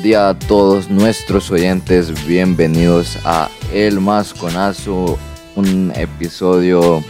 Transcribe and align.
Buen 0.00 0.12
día 0.12 0.28
a 0.30 0.38
todos 0.38 0.88
nuestros 0.88 1.50
oyentes, 1.50 2.26
bienvenidos 2.26 3.18
a 3.22 3.50
El 3.70 4.00
Masconazo, 4.00 5.18
un 5.56 5.92
episodio 5.94 7.04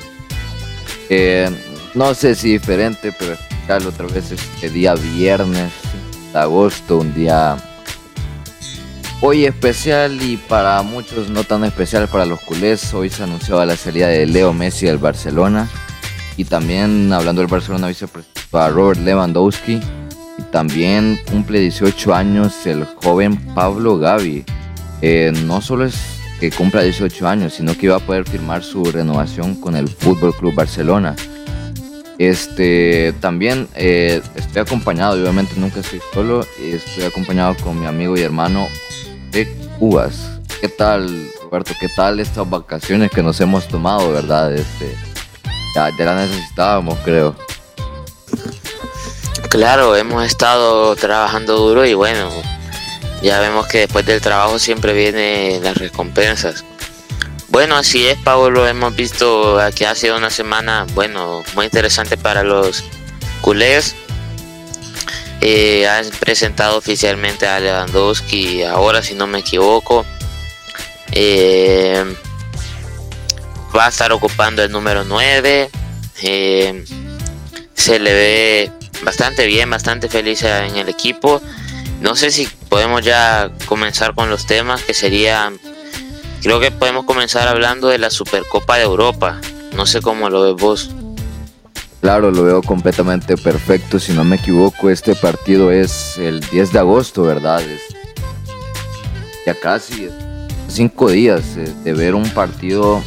no 1.95 2.15
sé 2.15 2.35
si 2.35 2.51
diferente, 2.51 3.13
pero 3.17 3.35
especial 3.35 3.87
otra 3.87 4.07
vez 4.09 4.33
este 4.33 4.71
día 4.71 4.97
viernes 4.97 5.71
de 6.33 6.39
agosto, 6.41 6.99
un 6.99 7.15
día 7.15 7.59
hoy 9.21 9.45
especial 9.45 10.21
y 10.21 10.37
para 10.37 10.83
muchos 10.83 11.31
no 11.31 11.45
tan 11.45 11.63
especial 11.63 12.09
para 12.09 12.27
los 12.27 12.41
culés. 12.41 12.93
Hoy 12.93 13.09
se 13.09 13.23
anunciaba 13.23 13.67
la 13.67 13.77
salida 13.77 14.09
de 14.09 14.27
Leo 14.27 14.53
Messi 14.53 14.87
del 14.87 14.99
Barcelona 14.99 15.69
y 16.37 16.45
también 16.45 17.13
hablando 17.13 17.41
del 17.41 17.49
Barcelona 17.49 17.87
vicepresidente 17.87 18.41
Robert 18.51 18.99
Lewandowski 18.99 19.81
también 20.53 21.19
cumple 21.31 21.61
18 21.61 22.15
años 22.15 22.67
el 22.67 22.85
joven 22.85 23.37
Pablo 23.55 23.99
Gavi. 23.99 24.45
Eh, 25.03 25.33
no 25.47 25.61
solo 25.61 25.85
es 25.87 25.95
que 26.41 26.51
cumpla 26.51 26.83
18 26.83 27.29
años, 27.29 27.55
sino 27.55 27.77
que 27.77 27.87
iba 27.87 27.97
a 27.97 28.01
poder 28.01 28.29
firmar 28.29 28.63
su 28.63 28.85
renovación 28.85 29.55
con 29.55 29.77
el 29.77 29.89
Fútbol 29.89 30.35
Club 30.35 30.55
Barcelona. 30.55 31.15
Este, 32.19 33.15
también 33.21 33.69
eh, 33.75 34.21
estoy 34.35 34.63
acompañado, 34.63 35.21
obviamente 35.21 35.55
nunca 35.57 35.81
estoy 35.81 36.01
solo, 36.13 36.45
estoy 36.63 37.05
acompañado 37.05 37.57
con 37.63 37.81
mi 37.81 37.87
amigo 37.87 38.17
y 38.17 38.21
hermano 38.21 38.67
de 39.31 39.47
Cubas. 39.79 40.41
¿Qué 40.61 40.69
tal, 40.69 41.31
Roberto? 41.43 41.73
¿Qué 41.81 41.89
tal 41.89 42.21
estas 42.21 42.49
vacaciones 42.49 43.11
que 43.11 43.23
nos 43.23 43.41
hemos 43.41 43.67
tomado, 43.69 44.13
verdad? 44.13 44.55
Este, 44.55 44.95
ya 45.75 45.91
las 46.05 46.29
necesitábamos, 46.31 46.99
creo. 47.05 47.35
Claro, 49.51 49.97
hemos 49.97 50.25
estado 50.25 50.95
trabajando 50.95 51.59
duro 51.59 51.85
y 51.85 51.93
bueno, 51.93 52.31
ya 53.21 53.41
vemos 53.41 53.67
que 53.67 53.79
después 53.79 54.07
del 54.07 54.21
trabajo 54.21 54.61
siempre 54.61 54.93
vienen 54.93 55.65
las 55.65 55.77
recompensas. 55.77 56.65
Bueno, 57.49 57.77
así 57.77 58.07
es, 58.07 58.17
Pablo. 58.19 58.69
Hemos 58.69 58.95
visto 58.95 59.59
que 59.75 59.89
ha 59.89 59.97
sido 59.97 60.17
una 60.17 60.31
semana, 60.31 60.87
bueno, 60.95 61.43
muy 61.57 61.65
interesante 61.65 62.17
para 62.17 62.45
los 62.45 62.85
culés. 63.41 63.97
Eh, 65.41 65.89
han 65.89 66.09
presentado 66.21 66.79
oficialmente 66.79 67.49
a 67.49 67.59
Lewandowski 67.59 68.63
ahora, 68.63 69.03
si 69.03 69.15
no 69.15 69.27
me 69.27 69.41
equivoco. 69.41 70.07
Eh, 71.11 72.05
va 73.77 73.87
a 73.87 73.89
estar 73.89 74.13
ocupando 74.13 74.63
el 74.63 74.71
número 74.71 75.03
9. 75.03 75.71
Eh, 76.23 76.85
se 77.75 77.99
le 77.99 78.13
ve 78.15 78.80
bastante 79.05 79.47
bien, 79.47 79.71
bastante 79.71 80.09
feliz 80.09 80.43
en 80.43 80.77
el 80.77 80.89
equipo. 80.89 81.41
No 82.01 82.17
sé 82.17 82.31
si 82.31 82.49
podemos 82.69 83.03
ya 83.05 83.51
comenzar 83.67 84.15
con 84.15 84.31
los 84.31 84.47
temas 84.47 84.83
que 84.83 84.95
sería, 84.95 85.53
creo 86.43 86.61
que 86.61 86.71
podemos 86.71 87.05
comenzar 87.05 87.49
hablando 87.49 87.89
de 87.89 87.99
la 87.99 88.11
Supercopa 88.11 88.77
de 88.77 88.85
Europa. 88.85 89.41
No 89.77 89.87
sé 89.87 90.01
cómo 90.01 90.31
lo 90.31 90.43
ves 90.43 90.63
vos. 90.63 90.91
Claro, 92.01 92.31
lo 92.31 92.43
veo 92.45 92.63
completamente 92.63 93.37
perfecto. 93.37 93.99
Si 93.99 94.13
no 94.13 94.25
me 94.25 94.37
equivoco, 94.37 94.89
este 94.89 95.15
partido 95.15 95.71
es 95.71 96.17
el 96.17 96.41
10 96.41 96.73
de 96.73 96.79
agosto, 96.79 97.23
¿verdad? 97.23 97.61
Es 97.61 97.83
ya 99.47 99.55
casi 99.55 100.09
cinco 100.69 101.11
días 101.11 101.57
eh, 101.57 101.73
de 101.85 101.93
ver 101.93 102.15
un 102.15 102.29
partido 102.31 103.03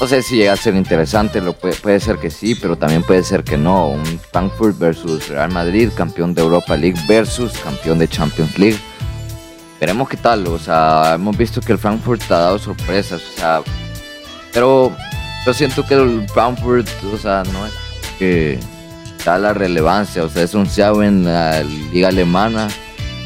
no 0.00 0.06
sé 0.06 0.22
si 0.22 0.36
llega 0.36 0.52
a 0.52 0.56
ser 0.56 0.76
interesante, 0.76 1.40
lo 1.40 1.54
puede, 1.54 1.98
ser 1.98 2.18
que 2.18 2.30
sí, 2.30 2.54
pero 2.54 2.76
también 2.76 3.02
puede 3.02 3.24
ser 3.24 3.42
que 3.42 3.56
no. 3.56 3.88
Un 3.88 4.20
Frankfurt 4.30 4.78
versus 4.78 5.28
Real 5.28 5.50
Madrid, 5.50 5.90
campeón 5.94 6.34
de 6.34 6.42
Europa 6.42 6.76
League 6.76 7.00
versus 7.08 7.52
campeón 7.58 7.98
de 7.98 8.08
Champions 8.08 8.56
League. 8.58 8.78
Veremos 9.80 10.08
qué 10.08 10.16
tal, 10.16 10.46
o 10.46 10.58
sea, 10.58 11.14
hemos 11.14 11.36
visto 11.36 11.60
que 11.60 11.72
el 11.72 11.78
Frankfurt 11.78 12.22
ha 12.30 12.38
dado 12.38 12.58
sorpresas, 12.58 13.22
o 13.22 13.38
sea, 13.38 13.62
pero 14.52 14.92
yo 15.46 15.54
siento 15.54 15.84
que 15.84 15.94
el 15.94 16.28
Frankfurt, 16.28 16.88
o 17.12 17.16
sea, 17.18 17.42
no 17.52 17.66
es 17.66 17.72
que 18.18 18.58
da 19.24 19.38
la 19.38 19.52
relevancia, 19.52 20.24
o 20.24 20.28
sea, 20.28 20.42
es 20.42 20.54
un 20.54 20.68
en 21.02 21.24
la 21.24 21.62
liga 21.62 22.08
alemana 22.08 22.68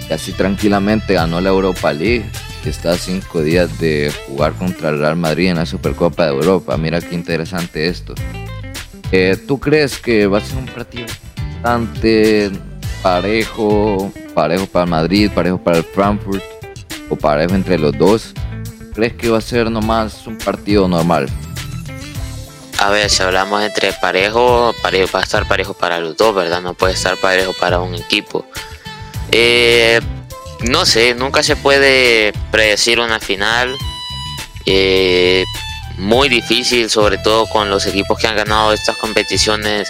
y 0.09 0.13
así 0.13 0.33
tranquilamente 0.33 1.15
ganó 1.15 1.41
la 1.41 1.51
Europa 1.51 1.93
League 1.93 2.29
está 2.71 2.93
a 2.93 2.99
cinco 2.99 3.43
días 3.43 3.79
de 3.79 4.13
jugar 4.27 4.53
contra 4.55 4.91
el 4.91 4.99
Real 4.99 5.17
Madrid 5.17 5.49
en 5.49 5.57
la 5.57 5.67
Supercopa 5.67 6.25
de 6.25 6.33
Europa. 6.33 6.77
Mira 6.77 7.01
qué 7.01 7.15
interesante 7.15 7.89
esto. 7.89 8.15
Eh, 9.11 9.37
¿Tú 9.47 9.59
crees 9.61 9.99
que 9.99 10.27
va 10.27 10.39
a 10.39 10.41
ser 10.41 10.59
un 10.59 10.67
partido 10.67 11.07
bastante 11.63 12.51
parejo, 13.03 14.13
parejo 14.35 14.67
para 14.67 14.85
el 14.85 14.91
Madrid, 14.91 15.31
parejo 15.35 15.59
para 15.59 15.79
el 15.79 15.85
Frankfurt 15.85 16.43
o 17.11 17.17
parejo 17.17 17.55
entre 17.55 17.79
los 17.79 17.97
dos? 17.97 18.33
¿Crees 18.95 19.15
que 19.15 19.29
va 19.29 19.39
a 19.39 19.43
ser 19.43 19.71
nomás 19.71 20.27
un 20.27 20.39
partido 20.39 20.89
normal? 20.89 21.29
A 22.79 22.91
ver, 22.91 23.09
si 23.09 23.23
hablamos 23.23 23.63
entre 23.63 23.93
parejo, 23.93 24.75
parejo 24.83 25.13
va 25.15 25.21
a 25.21 25.23
estar 25.23 25.47
parejo 25.47 25.73
para 25.73 26.01
los 26.01 26.17
dos, 26.17 26.35
¿verdad? 26.35 26.61
No 26.61 26.75
puede 26.75 26.95
estar 26.95 27.17
parejo 27.17 27.53
para 27.59 27.81
un 27.81 27.95
equipo. 27.95 28.45
Eh, 29.31 30.01
no 30.63 30.87
sé, 30.87 31.15
nunca 31.15 31.43
se 31.43 31.57
puede 31.57 32.33
predecir 32.51 33.01
una 33.01 33.21
final. 33.21 33.77
Eh, 34.67 35.45
muy 35.99 36.29
difícil, 36.29 36.89
sobre 36.91 37.19
todo 37.19 37.47
con 37.47 37.71
los 37.71 37.87
equipos 37.87 38.19
que 38.19 38.27
han 38.27 38.37
ganado 38.37 38.73
estas 38.73 38.97
competiciones 38.97 39.89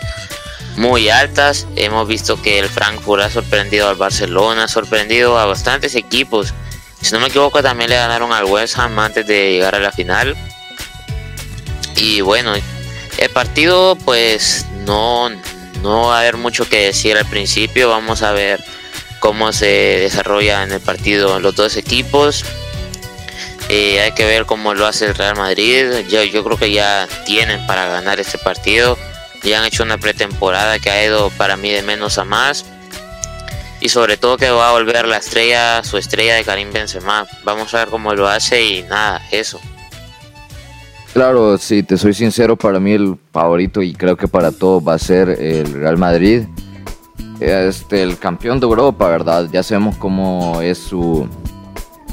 muy 0.77 1.09
altas. 1.09 1.67
Hemos 1.77 2.09
visto 2.09 2.41
que 2.41 2.59
el 2.59 2.69
Frankfurt 2.69 3.23
ha 3.23 3.31
sorprendido 3.31 3.89
al 3.89 3.97
Barcelona, 3.97 4.65
ha 4.65 4.69
sorprendido 4.69 5.39
a 5.39 5.47
bastantes 5.47 5.95
equipos. 5.95 6.55
Si 7.01 7.13
no 7.13 7.21
me 7.21 7.29
equivoco, 7.29 7.63
también 7.63 7.91
le 7.91 7.97
ganaron 7.97 8.33
al 8.33 8.45
West 8.45 8.79
Ham 8.79 8.99
antes 8.99 9.27
de 9.27 9.53
llegar 9.53 9.75
a 9.75 9.81
la 9.81 9.93
final. 9.93 10.37
Y 11.97 12.21
bueno, 12.21 12.55
el 13.19 13.31
partido, 13.31 13.97
pues 14.05 14.67
no, 14.87 15.29
no 15.83 16.07
va 16.09 16.17
a 16.17 16.21
haber 16.21 16.37
mucho 16.37 16.69
que 16.69 16.87
decir 16.87 17.17
al 17.17 17.27
principio. 17.27 17.89
Vamos 17.89 18.23
a 18.23 18.33
ver 18.33 18.65
cómo 19.23 19.53
se 19.53 19.67
desarrolla 19.67 20.65
en 20.65 20.73
el 20.73 20.81
partido 20.81 21.39
los 21.39 21.55
dos 21.55 21.77
equipos. 21.77 22.45
Eh, 23.69 24.01
hay 24.01 24.13
que 24.13 24.25
ver 24.25 24.47
cómo 24.47 24.75
lo 24.75 24.85
hace 24.85 25.07
el 25.07 25.15
Real 25.15 25.37
Madrid. 25.37 26.05
Yo, 26.11 26.25
yo 26.25 26.43
creo 26.43 26.59
que 26.59 26.73
ya 26.73 27.07
tienen 27.25 27.65
para 27.69 27.87
ganar 27.87 28.19
este 28.19 28.37
partido. 28.37 28.99
Ya 29.45 29.61
han 29.61 29.65
hecho 29.65 29.85
una 29.85 29.97
pretemporada 29.97 30.81
que 30.81 30.91
ha 30.91 31.05
ido 31.05 31.31
para 31.39 31.57
mí 31.57 31.71
de 31.71 31.83
menos 31.83 32.19
a 32.19 32.25
más. 32.25 32.67
Y 33.81 33.91
sobre 33.91 34.17
todo 34.17 34.37
que 34.37 34.51
va 34.51 34.71
a 34.71 34.73
volver 34.73 35.07
la 35.07 35.19
estrella, 35.19 35.85
su 35.85 35.99
estrella 35.99 36.35
de 36.35 36.43
Karim 36.43 36.73
Benzema. 36.73 37.25
Vamos 37.45 37.73
a 37.75 37.79
ver 37.79 37.89
cómo 37.89 38.15
lo 38.15 38.27
hace 38.27 38.61
y 38.65 38.83
nada, 38.83 39.23
eso. 39.31 39.61
Claro, 41.13 41.59
si 41.59 41.85
te 41.85 41.97
soy 41.97 42.13
sincero, 42.13 42.57
para 42.57 42.81
mí 42.81 42.93
el 42.93 43.17
favorito 43.33 43.83
y 43.83 43.95
creo 43.95 44.17
que 44.17 44.27
para 44.27 44.51
todos 44.51 44.83
va 44.83 44.95
a 44.95 44.99
ser 44.99 45.29
el 45.29 45.73
Real 45.75 45.97
Madrid 45.97 46.43
este, 47.45 48.03
el 48.03 48.19
campeón 48.19 48.61
de 48.61 48.67
Europa, 48.67 49.09
¿verdad? 49.09 49.49
Ya 49.53 49.63
sabemos 49.63 49.97
cómo 49.97 50.61
es 50.61 50.79
su, 50.79 51.29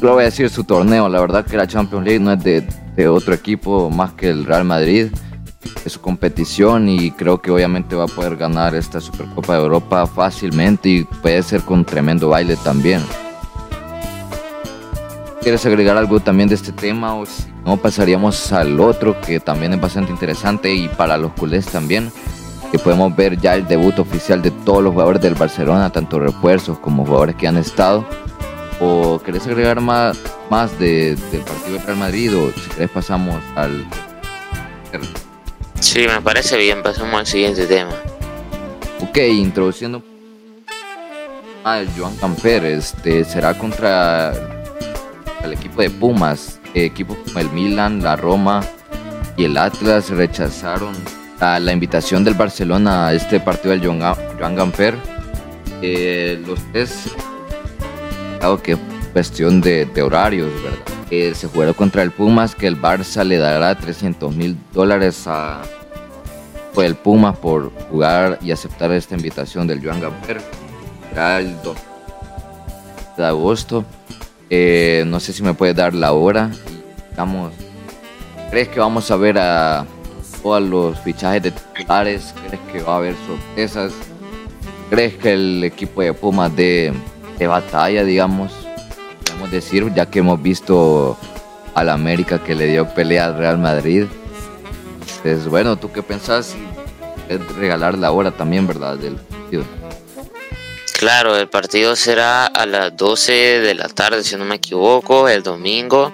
lo 0.02 0.14
voy 0.14 0.22
a 0.22 0.26
decir, 0.26 0.50
su 0.50 0.64
torneo. 0.64 1.10
La 1.10 1.20
verdad 1.20 1.46
que 1.46 1.58
la 1.58 1.68
Champions 1.68 2.06
League 2.06 2.20
no 2.20 2.32
es 2.34 2.44
de, 2.44 3.08
otro 3.08 3.34
equipo 3.34 3.90
más 3.90 4.14
que 4.14 4.30
el 4.30 4.46
Real 4.46 4.66
Madrid. 4.66 5.08
Es 5.86 5.94
su 5.94 6.02
competición 6.02 6.90
y 6.90 7.12
creo 7.12 7.42
que 7.42 7.52
obviamente 7.52 7.96
va 7.96 8.06
a 8.06 8.08
poder 8.08 8.36
ganar 8.36 8.76
esta 8.76 9.00
Supercopa 9.00 9.54
de 9.54 9.62
Europa 9.62 10.06
fácilmente 10.06 10.90
y 10.90 11.04
puede 11.04 11.44
ser 11.44 11.62
con 11.62 11.86
tremendo 11.86 12.30
baile 12.30 12.56
también. 12.58 13.02
¿Quieres 15.42 15.66
agregar 15.66 15.96
algo 15.98 16.20
también 16.20 16.50
de 16.50 16.56
este 16.56 16.72
tema 16.72 17.16
o 17.16 17.26
si 17.26 17.44
no 17.66 17.78
pasaríamos 17.78 18.52
al 18.52 18.80
otro 18.80 19.20
que 19.22 19.40
también 19.40 19.74
es 19.74 19.82
bastante 19.82 20.12
interesante 20.12 20.74
y 20.74 20.90
para 20.90 21.18
los 21.18 21.32
culés 21.34 21.66
también? 21.66 22.12
Que 22.72 22.80
podemos 22.80 23.16
ver 23.16 23.40
ya 23.40 23.56
el 23.56 23.68
debut 23.68 23.98
oficial 24.00 24.42
de 24.42 24.52
todos 24.52 24.84
los 24.84 24.94
jugadores 24.94 25.22
del 25.22 25.36
Barcelona, 25.36 25.92
tanto 25.92 26.20
refuerzos 26.20 26.78
como 26.80 27.06
jugadores 27.06 27.36
que 27.36 27.48
han 27.48 27.58
estado. 27.58 28.06
¿O 28.80 29.20
querés 29.20 29.46
agregar 29.48 29.82
más, 29.82 30.18
más 30.50 30.78
de, 30.80 31.16
del 31.32 31.42
partido 31.42 31.80
de 31.80 31.86
Real 31.86 31.98
Madrid 31.98 32.36
o 32.38 32.52
si 32.52 32.70
querés 32.70 32.90
pasamos 32.90 33.36
al... 33.56 33.86
Sí, 35.80 36.06
me 36.08 36.22
parece 36.22 36.58
bien, 36.58 36.82
pasamos 36.84 37.14
al 37.16 37.26
siguiente 37.26 37.66
tema. 37.66 37.92
Ok, 39.02 39.18
introduciendo 39.18 40.04
al 41.64 41.90
Joan 41.98 42.16
Camper, 42.18 42.66
este 42.66 43.24
será 43.26 43.58
contra 43.58 44.32
el 45.44 45.54
equipo 45.54 45.82
de 45.82 45.90
Pumas, 45.90 46.60
equipos 46.74 47.18
como 47.26 47.40
el 47.40 47.50
Milan, 47.52 48.02
la 48.02 48.16
Roma 48.16 48.62
y 49.36 49.46
el 49.46 49.58
Atlas 49.58 50.10
rechazaron 50.10 50.94
la 51.40 51.72
invitación 51.72 52.24
del 52.24 52.34
Barcelona 52.34 53.08
a 53.08 53.14
este 53.14 53.40
partido 53.40 53.72
del 53.72 53.86
Joan, 53.86 54.56
Gamper. 54.56 54.96
Eh, 55.82 56.42
los 56.46 56.60
tres, 56.72 57.06
que 58.64 58.78
cuestión 59.14 59.62
de, 59.62 59.88
horarios, 60.02 60.52
¿verdad? 60.62 60.80
Eh, 61.10 61.34
se 61.34 61.48
jugará 61.48 61.74
contra 61.74 62.04
el 62.04 62.12
Pumas, 62.12 62.56
que 62.56 62.68
el 62.68 62.80
Barça 62.80 63.24
le 63.24 63.38
dará 63.38 63.74
300 63.76 64.36
mil 64.36 64.58
dólares 64.74 65.24
a 65.28 65.62
el 66.78 66.96
Pumas 66.96 67.38
por 67.38 67.74
jugar 67.90 68.40
y 68.42 68.52
aceptar 68.52 68.90
esta 68.94 69.14
invitación 69.14 69.68
del 69.68 69.84
Joan 69.84 70.00
Gamper. 70.00 70.40
Será 71.10 71.40
el 71.40 71.58
de 73.18 73.26
agosto. 73.26 73.84
Eh, 74.50 75.04
no 75.06 75.20
sé 75.20 75.34
si 75.34 75.44
me 75.44 75.54
puedes 75.54 75.76
dar 75.76 75.94
la 75.94 76.14
hora. 76.14 76.50
Digamos, 77.12 77.52
¿crees 78.50 78.70
que 78.70 78.80
vamos 78.80 79.12
a 79.12 79.18
ver 79.18 79.38
a 79.40 79.86
todos 80.42 80.62
los 80.62 81.00
fichajes 81.00 81.44
de 81.44 81.52
titulares? 81.52 82.34
¿Crees 82.48 82.62
que 82.72 82.82
va 82.82 82.94
a 82.94 82.98
haber 82.98 83.16
sorpresas? 83.28 83.94
¿Crees 84.90 85.16
que 85.16 85.34
el 85.34 85.64
equipo 85.64 86.02
de 86.02 86.14
Pumas 86.14 86.56
de, 86.56 86.94
de 87.38 87.48
batalla, 87.48 88.04
digamos, 88.04 88.52
podemos 89.26 89.52
decir, 89.52 89.94
ya 89.94 90.06
que 90.08 90.20
hemos 90.20 90.42
visto 90.42 91.18
al 91.76 91.90
América 91.90 92.44
que 92.44 92.56
le 92.56 92.66
dio 92.66 92.88
pelea 92.94 93.26
al 93.26 93.38
Real 93.38 93.58
Madrid? 93.58 94.06
Pues 95.22 95.48
bueno, 95.48 95.78
¿tú 95.78 95.92
qué 95.92 96.02
pensás? 96.02 96.56
Regalar 97.58 97.98
la 97.98 98.12
hora 98.12 98.32
también, 98.32 98.66
¿verdad? 98.66 98.98
Del 98.98 99.16
partido. 99.16 99.64
Claro, 100.98 101.38
el 101.38 101.48
partido 101.48 101.96
será 101.96 102.46
a 102.46 102.66
las 102.66 102.98
12 102.98 103.32
de 103.32 103.74
la 103.76 103.88
tarde, 103.88 104.24
si 104.24 104.36
no 104.36 104.44
me 104.44 104.56
equivoco, 104.56 105.30
el 105.30 105.44
domingo. 105.44 106.12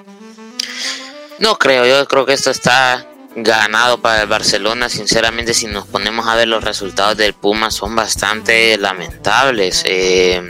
No 1.40 1.56
creo, 1.58 1.86
yo 1.86 2.08
creo 2.08 2.26
que 2.26 2.34
esto 2.34 2.52
está 2.52 3.06
ganado 3.36 4.00
para 4.00 4.22
el 4.22 4.28
Barcelona. 4.28 4.90
Sinceramente, 4.90 5.54
si 5.54 5.68
nos 5.68 5.86
ponemos 5.86 6.28
a 6.28 6.36
ver 6.36 6.48
los 6.48 6.64
resultados 6.64 7.18
del 7.18 7.34
Puma, 7.34 7.70
son 7.70 7.96
bastante 7.96 8.78
lamentables. 8.78 9.84
Eh, 9.86 10.42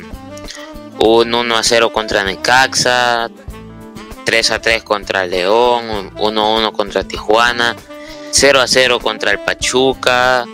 un 0.99 1.33
1 1.33 1.57
a 1.57 1.63
0 1.63 1.91
contra 1.91 2.23
Necaxa, 2.23 3.29
3 4.23 4.51
a 4.51 4.61
3 4.61 4.83
contra 4.83 5.25
León, 5.25 6.11
1 6.15 6.41
a 6.41 6.57
1 6.57 6.73
contra 6.73 7.03
Tijuana, 7.03 7.75
0 8.31 8.61
a 8.61 8.67
0 8.67 8.99
contra 8.99 9.31
el 9.31 9.39
Pachuca, 9.39 10.45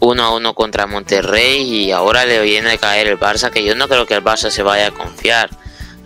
1 0.00 0.22
a 0.22 0.34
1 0.34 0.54
contra 0.54 0.86
Monterrey 0.86 1.62
y 1.62 1.92
ahora 1.92 2.24
le 2.24 2.42
viene 2.42 2.72
a 2.72 2.78
caer 2.78 3.06
el 3.06 3.18
Barça, 3.18 3.50
que 3.50 3.64
yo 3.64 3.74
no 3.74 3.88
creo 3.88 4.06
que 4.06 4.14
el 4.14 4.24
Barça 4.24 4.50
se 4.50 4.62
vaya 4.62 4.88
a 4.88 4.90
confiar. 4.90 5.50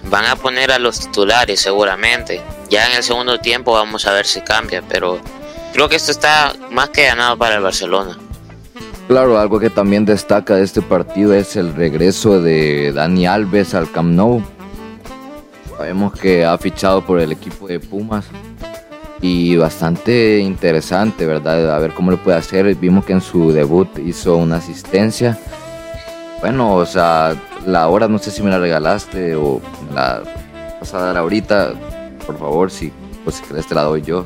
Van 0.05 0.27
a 0.27 0.37
poner 0.37 0.71
a 0.71 0.79
los 0.79 1.01
titulares 1.01 1.61
seguramente. 1.61 2.43
Ya 2.69 2.87
en 2.87 2.97
el 2.97 3.03
segundo 3.03 3.39
tiempo 3.39 3.73
vamos 3.73 4.07
a 4.07 4.13
ver 4.13 4.27
si 4.27 4.43
cambia, 4.43 4.83
pero 4.87 5.21
creo 5.75 5.89
que 5.89 5.97
esto 5.97 6.13
está 6.13 6.55
más 6.71 6.91
que 6.91 7.05
ganado 7.05 7.37
para 7.37 7.57
el 7.57 7.63
Barcelona. 7.63 8.17
Claro, 9.09 9.39
algo 9.39 9.59
que 9.59 9.71
también 9.71 10.05
destaca 10.05 10.55
de 10.55 10.63
este 10.63 10.81
partido 10.81 11.35
es 11.35 11.57
el 11.57 11.75
regreso 11.75 12.41
de 12.41 12.93
Dani 12.93 13.27
Alves 13.27 13.75
al 13.75 13.91
Camp 13.91 14.15
Nou. 14.15 14.41
Sabemos 15.77 16.13
que 16.15 16.45
ha 16.45 16.57
fichado 16.59 17.05
por 17.05 17.19
el 17.19 17.33
equipo 17.33 17.67
de 17.67 17.81
Pumas 17.81 18.25
y 19.21 19.57
bastante 19.57 20.39
interesante, 20.39 21.27
¿verdad? 21.27 21.75
A 21.75 21.79
ver 21.81 21.93
cómo 21.93 22.13
lo 22.13 22.23
puede 22.23 22.39
hacer. 22.39 22.73
Vimos 22.77 23.05
que 23.05 23.13
en 23.13 23.21
su 23.21 23.53
debut 23.53 23.99
hizo 23.99 24.37
una 24.37 24.57
asistencia. 24.57 25.37
Bueno, 26.41 26.77
o 26.77 26.87
sea, 26.87 27.35
la 27.67 27.89
hora 27.89 28.07
no 28.07 28.19
sé 28.19 28.31
si 28.31 28.43
me 28.43 28.51
la 28.51 28.59
regalaste 28.59 29.35
o 29.35 29.61
la 29.93 30.23
vas 30.81 30.95
a 30.95 31.01
dar 31.01 31.17
ahorita. 31.17 31.75
Por 32.25 32.39
favor, 32.39 32.71
si, 32.71 32.93
pues, 33.25 33.37
si 33.37 33.43
crees 33.43 33.67
te 33.67 33.75
la 33.75 33.83
doy 33.83 34.03
yo. 34.03 34.25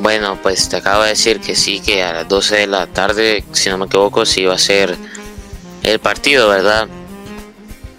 Bueno, 0.00 0.38
pues 0.42 0.70
te 0.70 0.76
acabo 0.76 1.02
de 1.02 1.10
decir 1.10 1.40
que 1.40 1.54
sí, 1.54 1.80
que 1.80 2.02
a 2.02 2.14
las 2.14 2.28
12 2.28 2.56
de 2.56 2.66
la 2.66 2.86
tarde, 2.86 3.44
si 3.52 3.68
no 3.68 3.76
me 3.76 3.84
equivoco, 3.84 4.24
sí 4.24 4.46
va 4.46 4.54
a 4.54 4.58
ser 4.58 4.96
el 5.82 5.98
partido, 5.98 6.48
¿verdad? 6.48 6.88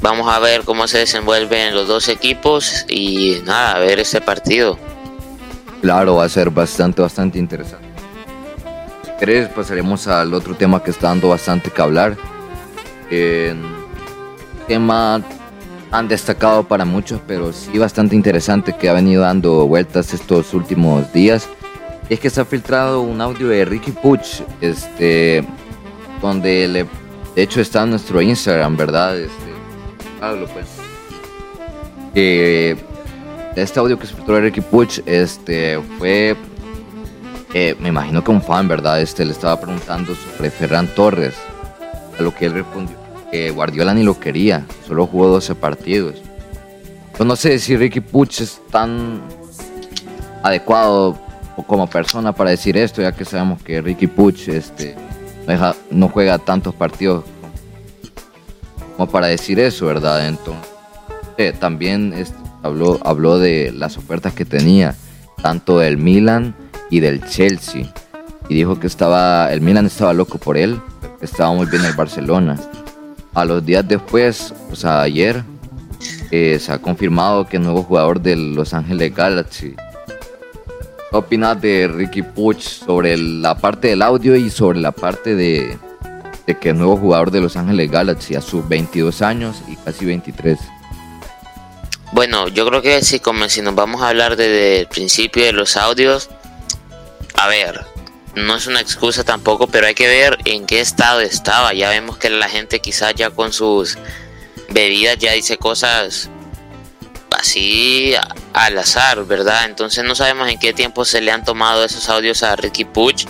Vamos 0.01 0.27
a 0.27 0.39
ver 0.39 0.63
cómo 0.63 0.87
se 0.87 0.97
desenvuelven 0.97 1.75
los 1.75 1.87
dos 1.87 2.09
equipos 2.09 2.85
y 2.89 3.37
nada, 3.45 3.75
a 3.75 3.79
ver 3.79 3.99
este 3.99 4.19
partido. 4.19 4.79
Claro, 5.81 6.15
va 6.15 6.25
a 6.25 6.29
ser 6.29 6.49
bastante, 6.49 7.03
bastante 7.03 7.37
interesante. 7.37 7.87
Si 9.19 9.45
pasaremos 9.55 10.07
al 10.07 10.33
otro 10.33 10.55
tema 10.55 10.83
que 10.83 10.89
está 10.89 11.09
dando 11.09 11.29
bastante 11.29 11.69
que 11.69 11.81
hablar. 11.83 12.17
Eh, 13.11 13.53
tema 14.67 15.21
han 15.91 16.07
destacado 16.07 16.63
para 16.63 16.83
muchos, 16.83 17.21
pero 17.27 17.53
sí 17.53 17.77
bastante 17.77 18.15
interesante 18.15 18.75
que 18.75 18.89
ha 18.89 18.93
venido 18.93 19.21
dando 19.21 19.67
vueltas 19.67 20.15
estos 20.15 20.55
últimos 20.55 21.13
días. 21.13 21.47
Es 22.11 22.19
que 22.19 22.29
se 22.29 22.41
ha 22.41 22.45
filtrado 22.45 23.03
un 23.03 23.21
audio 23.21 23.47
de 23.47 23.63
Ricky 23.63 23.93
Puch, 23.93 24.41
este, 24.59 25.45
donde 26.21 26.67
le, 26.67 26.85
de 27.35 27.41
hecho 27.41 27.61
está 27.61 27.83
en 27.83 27.91
nuestro 27.91 28.21
Instagram, 28.21 28.75
¿verdad? 28.75 29.17
Este, 29.17 29.53
Pablo, 30.19 30.45
pues. 30.51 30.65
Este 33.55 33.79
audio 33.79 33.97
que 33.97 34.07
se 34.07 34.13
filtró 34.13 34.35
de 34.35 34.41
Ricky 34.41 34.59
Puch 34.59 34.99
este, 35.05 35.79
fue, 35.97 36.35
eh, 37.53 37.77
me 37.79 37.87
imagino 37.87 38.21
que 38.21 38.31
un 38.31 38.41
fan, 38.41 38.67
¿verdad? 38.67 38.99
Este, 38.99 39.23
le 39.23 39.31
estaba 39.31 39.61
preguntando 39.61 40.13
sobre 40.13 40.51
Ferran 40.51 40.87
Torres, 40.87 41.35
a 42.19 42.21
lo 42.21 42.35
que 42.35 42.47
él 42.47 42.55
respondió 42.55 42.97
que 43.31 43.51
Guardiola 43.51 43.93
ni 43.93 44.03
lo 44.03 44.19
quería, 44.19 44.65
solo 44.85 45.07
jugó 45.07 45.29
12 45.29 45.55
partidos. 45.55 46.15
Yo 47.17 47.23
no 47.23 47.37
sé 47.37 47.57
si 47.57 47.77
Ricky 47.77 48.01
Puch 48.01 48.41
es 48.41 48.61
tan 48.69 49.21
adecuado 50.43 51.30
como 51.67 51.87
persona 51.87 52.33
para 52.33 52.49
decir 52.49 52.77
esto, 52.77 53.01
ya 53.01 53.11
que 53.11 53.25
sabemos 53.25 53.61
que 53.61 53.81
Ricky 53.81 54.07
Puch 54.07 54.47
este, 54.47 54.95
no 55.89 56.09
juega 56.09 56.37
tantos 56.37 56.73
partidos 56.73 57.23
como 58.97 59.11
para 59.11 59.27
decir 59.27 59.59
eso, 59.59 59.85
¿verdad? 59.85 60.27
Entonces, 60.27 60.69
eh, 61.37 61.53
también 61.57 62.13
este, 62.13 62.37
habló, 62.63 62.99
habló 63.03 63.39
de 63.39 63.71
las 63.71 63.97
ofertas 63.97 64.33
que 64.33 64.45
tenía, 64.45 64.95
tanto 65.41 65.79
del 65.79 65.97
Milan 65.97 66.55
y 66.89 66.99
del 66.99 67.23
Chelsea. 67.25 67.91
Y 68.49 68.55
dijo 68.55 68.79
que 68.79 68.87
estaba, 68.87 69.51
el 69.51 69.61
Milan 69.61 69.85
estaba 69.85 70.13
loco 70.13 70.37
por 70.37 70.57
él, 70.57 70.79
estaba 71.21 71.53
muy 71.53 71.67
bien 71.67 71.85
el 71.85 71.93
Barcelona. 71.93 72.59
A 73.33 73.45
los 73.45 73.65
días 73.65 73.87
después, 73.87 74.53
o 74.71 74.75
sea, 74.75 75.01
ayer, 75.01 75.43
eh, 76.31 76.59
se 76.59 76.71
ha 76.71 76.79
confirmado 76.79 77.47
que 77.47 77.57
el 77.57 77.63
nuevo 77.63 77.83
jugador 77.83 78.21
de 78.21 78.35
Los 78.35 78.73
Ángeles 78.73 79.15
Galaxy. 79.15 79.75
¿Qué 81.11 81.17
opinas 81.17 81.61
de 81.61 81.89
Ricky 81.89 82.21
Puch 82.21 82.61
sobre 82.61 83.17
la 83.17 83.57
parte 83.57 83.89
del 83.89 84.01
audio 84.01 84.37
y 84.37 84.49
sobre 84.49 84.79
la 84.79 84.93
parte 84.93 85.35
de, 85.35 85.77
que 86.61 86.69
el 86.69 86.77
nuevo 86.77 86.95
jugador 86.95 87.31
de 87.31 87.41
Los 87.41 87.57
Ángeles 87.57 87.91
Galaxy 87.91 88.35
a 88.35 88.41
sus 88.41 88.65
22 88.69 89.21
años 89.21 89.57
y 89.67 89.75
casi 89.75 90.05
23? 90.05 90.57
Bueno, 92.13 92.47
yo 92.47 92.65
creo 92.65 92.81
que 92.81 93.01
si 93.01 93.61
nos 93.61 93.75
vamos 93.75 94.01
a 94.01 94.07
hablar 94.07 94.37
desde 94.37 94.79
el 94.79 94.87
principio 94.87 95.43
de 95.43 95.51
los 95.51 95.75
audios, 95.75 96.29
a 97.35 97.49
ver, 97.49 97.85
no 98.35 98.55
es 98.55 98.67
una 98.67 98.79
excusa 98.79 99.25
tampoco, 99.25 99.67
pero 99.67 99.87
hay 99.87 99.95
que 99.95 100.07
ver 100.07 100.37
en 100.45 100.65
qué 100.65 100.79
estado 100.79 101.19
estaba. 101.19 101.73
Ya 101.73 101.89
vemos 101.89 102.17
que 102.19 102.29
la 102.29 102.47
gente 102.47 102.79
quizás 102.79 103.15
ya 103.15 103.31
con 103.31 103.51
sus 103.51 103.97
bebidas 104.69 105.17
ya 105.17 105.33
dice 105.33 105.57
cosas 105.57 106.29
así 107.37 108.13
al 108.53 108.77
azar, 108.77 109.25
¿verdad? 109.25 109.65
Entonces 109.65 110.03
no 110.03 110.15
sabemos 110.15 110.49
en 110.49 110.59
qué 110.59 110.73
tiempo 110.73 111.05
se 111.05 111.21
le 111.21 111.31
han 111.31 111.43
tomado 111.43 111.83
esos 111.83 112.09
audios 112.09 112.43
a 112.43 112.55
Ricky 112.55 112.85
Puch, 112.85 113.25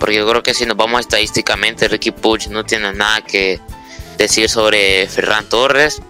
porque 0.00 0.16
yo 0.16 0.28
creo 0.28 0.42
que 0.42 0.54
si 0.54 0.66
nos 0.66 0.76
vamos 0.76 1.00
estadísticamente, 1.00 1.88
Ricky 1.88 2.10
Puch 2.10 2.48
no 2.48 2.64
tiene 2.64 2.92
nada 2.92 3.20
que 3.22 3.60
decir 4.18 4.48
sobre 4.48 5.06
Ferran 5.08 5.48
Torres. 5.48 6.02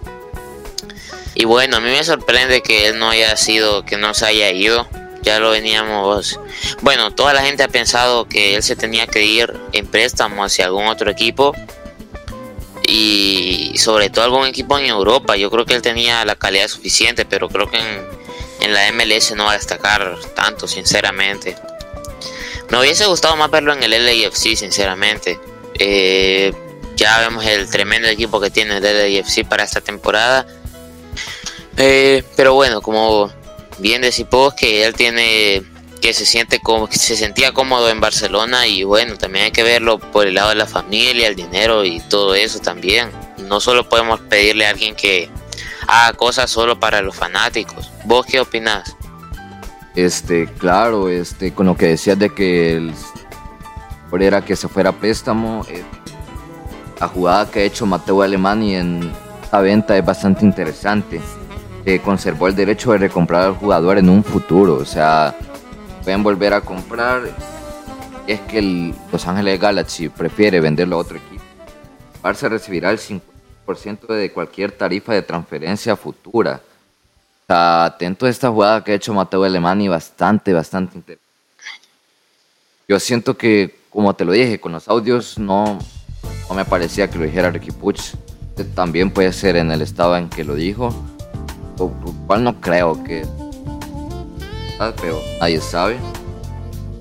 Y 1.33 1.45
bueno, 1.45 1.77
a 1.77 1.79
mí 1.81 1.89
me 1.89 2.03
sorprende 2.03 2.61
que 2.61 2.87
él 2.87 2.97
no 2.97 3.09
haya 3.09 3.35
sido, 3.35 3.85
que 3.85 3.97
no 3.97 4.13
se 4.13 4.25
haya 4.25 4.51
ido. 4.51 4.87
Ya 5.21 5.39
lo 5.39 5.49
veníamos. 5.49 6.39
Bueno, 6.81 7.11
toda 7.11 7.33
la 7.33 7.41
gente 7.41 7.63
ha 7.63 7.67
pensado 7.67 8.27
que 8.27 8.55
él 8.55 8.63
se 8.63 8.75
tenía 8.75 9.07
que 9.07 9.25
ir 9.25 9.53
en 9.73 9.87
préstamo 9.87 10.43
hacia 10.43 10.65
algún 10.65 10.85
otro 10.87 11.09
equipo. 11.09 11.53
Y 12.87 13.77
sobre 13.77 14.09
todo 14.09 14.25
algún 14.25 14.47
equipo 14.47 14.77
en 14.77 14.85
Europa. 14.85 15.35
Yo 15.35 15.49
creo 15.49 15.65
que 15.65 15.73
él 15.73 15.81
tenía 15.81 16.23
la 16.25 16.35
calidad 16.35 16.67
suficiente, 16.67 17.25
pero 17.25 17.49
creo 17.49 17.69
que 17.69 17.77
en, 17.77 18.73
la 18.73 18.91
MLS 18.91 19.35
no 19.35 19.45
va 19.45 19.51
a 19.51 19.57
destacar 19.57 20.17
tanto, 20.35 20.67
sinceramente. 20.67 21.55
Me 22.69 22.79
hubiese 22.79 23.05
gustado 23.05 23.35
más 23.35 23.51
verlo 23.51 23.73
en 23.73 23.83
el 23.83 23.91
LAFC, 23.91 24.55
sinceramente. 24.55 25.39
Eh, 25.77 26.53
ya 26.95 27.19
vemos 27.19 27.45
el 27.45 27.69
tremendo 27.69 28.07
equipo 28.07 28.39
que 28.39 28.49
tiene 28.49 28.77
el 28.77 28.83
LAFC 28.83 29.45
para 29.47 29.63
esta 29.63 29.81
temporada 29.81 30.45
eh, 31.77 32.23
pero 32.35 32.53
bueno, 32.53 32.81
como 32.81 33.31
bien 33.79 34.01
decimos 34.01 34.53
que 34.53 34.85
él 34.85 34.93
tiene 34.93 35.63
que 36.05 36.13
se 36.13 36.27
siente 36.27 36.59
como 36.59 36.87
se 36.91 37.15
sentía 37.15 37.51
cómodo 37.51 37.89
en 37.89 37.99
Barcelona 37.99 38.67
y 38.67 38.83
bueno, 38.83 39.17
también 39.17 39.45
hay 39.45 39.51
que 39.51 39.63
verlo 39.63 39.97
por 39.97 40.27
el 40.27 40.35
lado 40.35 40.49
de 40.49 40.55
la 40.55 40.67
familia, 40.67 41.27
el 41.27 41.35
dinero 41.35 41.83
y 41.83 41.99
todo 41.99 42.35
eso 42.35 42.59
también. 42.59 43.09
No 43.47 43.59
solo 43.59 43.89
podemos 43.89 44.19
pedirle 44.19 44.67
a 44.67 44.69
alguien 44.69 44.93
que 44.93 45.31
haga 45.87 46.15
cosas 46.15 46.51
solo 46.51 46.79
para 46.79 47.01
los 47.01 47.15
fanáticos. 47.15 47.89
¿Vos 48.03 48.27
qué 48.27 48.39
opinás? 48.39 48.95
Este, 49.95 50.45
claro, 50.59 51.09
este, 51.09 51.55
con 51.55 51.65
lo 51.65 51.75
que 51.75 51.87
decías 51.87 52.19
de 52.19 52.29
que 52.29 52.75
el, 52.75 52.93
era 54.19 54.45
que 54.45 54.55
se 54.55 54.67
fuera 54.67 54.91
a 54.91 54.93
préstamo, 54.93 55.65
eh, 55.71 55.83
la 56.99 57.07
jugada 57.07 57.49
que 57.49 57.61
ha 57.61 57.63
hecho 57.63 57.87
Mateo 57.87 58.21
Alemani 58.21 58.75
en 58.75 59.11
la 59.51 59.59
venta 59.59 59.97
es 59.97 60.05
bastante 60.05 60.45
interesante 60.45 61.19
conservó 62.03 62.47
el 62.47 62.55
derecho 62.55 62.91
de 62.91 62.97
recomprar 62.99 63.43
al 63.43 63.53
jugador 63.53 63.97
en 63.97 64.09
un 64.09 64.23
futuro. 64.23 64.75
O 64.75 64.85
sea, 64.85 65.35
pueden 66.05 66.23
volver 66.23 66.53
a 66.53 66.61
comprar. 66.61 67.23
Es 68.27 68.39
que 68.41 68.59
el 68.59 68.95
Los 69.11 69.27
Ángeles 69.27 69.59
Galaxy 69.59 70.07
prefiere 70.07 70.61
venderlo 70.61 70.95
a 70.95 70.99
otro 70.99 71.17
equipo. 71.17 71.43
Barça 72.23 72.47
recibirá 72.47 72.91
el 72.91 72.99
50% 72.99 74.07
de 74.07 74.31
cualquier 74.31 74.71
tarifa 74.71 75.13
de 75.13 75.23
transferencia 75.23 75.95
futura. 75.95 76.61
Está 77.41 77.85
atento 77.85 78.25
a 78.25 78.29
esta 78.29 78.49
jugada 78.49 78.83
que 78.83 78.91
ha 78.91 78.95
hecho 78.95 79.13
Mateo 79.13 79.43
Alemani, 79.43 79.87
bastante, 79.87 80.53
bastante 80.53 80.97
interesante. 80.97 81.25
Yo 82.87 82.99
siento 82.99 83.35
que, 83.35 83.79
como 83.89 84.15
te 84.15 84.25
lo 84.25 84.31
dije, 84.31 84.59
con 84.59 84.71
los 84.71 84.87
audios 84.87 85.37
no, 85.37 85.79
no 86.47 86.55
me 86.55 86.65
parecía 86.65 87.09
que 87.09 87.17
lo 87.17 87.25
dijera 87.25 87.51
Ricky 87.51 87.71
Puch. 87.71 88.13
También 88.73 89.11
puede 89.11 89.33
ser 89.33 89.55
en 89.57 89.71
el 89.71 89.81
estado 89.81 90.15
en 90.17 90.29
que 90.29 90.43
lo 90.43 90.55
dijo, 90.55 90.89
lo 91.77 91.91
cual 92.27 92.43
no 92.43 92.61
creo 92.61 93.03
que. 93.03 93.25
Pero 94.77 95.21
nadie 95.39 95.61
sabe. 95.61 95.97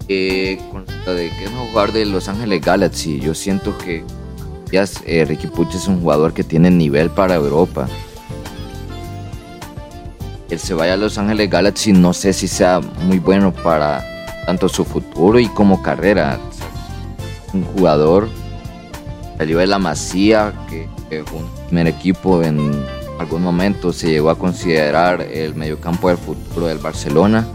De 0.09 0.59
que 1.07 1.51
no 1.53 1.67
jugar 1.71 1.93
de 1.93 2.05
Los 2.05 2.29
Ángeles 2.29 2.61
Galaxy, 2.61 3.21
yo 3.21 3.35
siento 3.35 3.77
que 3.79 4.05
eh, 5.07 5.25
Ricky 5.25 5.47
Puch 5.47 5.75
es 5.75 5.87
un 5.87 6.01
jugador 6.01 6.35
que 6.35 6.43
tiene 6.43 6.71
nivel 6.71 7.09
para 7.11 7.37
Europa. 7.37 7.87
Él 10.51 10.59
se 10.59 10.75
vaya 10.75 10.95
a 10.95 10.97
Los 10.97 11.17
Ángeles 11.17 11.49
Galaxy, 11.49 11.93
no 11.93 12.13
sé 12.13 12.33
si 12.33 12.49
sea 12.49 12.81
muy 12.81 13.19
bueno 13.19 13.53
para 13.53 14.05
tanto 14.47 14.69
su 14.69 14.85
futuro 14.85 15.39
y 15.39 15.47
como 15.49 15.81
carrera. 15.81 16.39
Un 17.53 17.63
jugador 17.65 18.29
salió 19.39 19.59
de 19.59 19.69
la 19.69 19.79
Masía, 19.79 20.53
que, 20.69 20.89
fue 21.25 21.39
un 21.39 21.49
primer 21.67 21.87
equipo 21.87 22.43
en 22.43 22.85
algún 23.21 23.43
momento 23.43 23.93
se 23.93 24.09
llegó 24.09 24.31
a 24.31 24.37
considerar 24.37 25.23
el 25.23 25.55
mediocampo 25.55 26.09
del 26.09 26.19
futuro 26.19 26.67
del 26.67 26.79
Barcelona. 26.79 27.47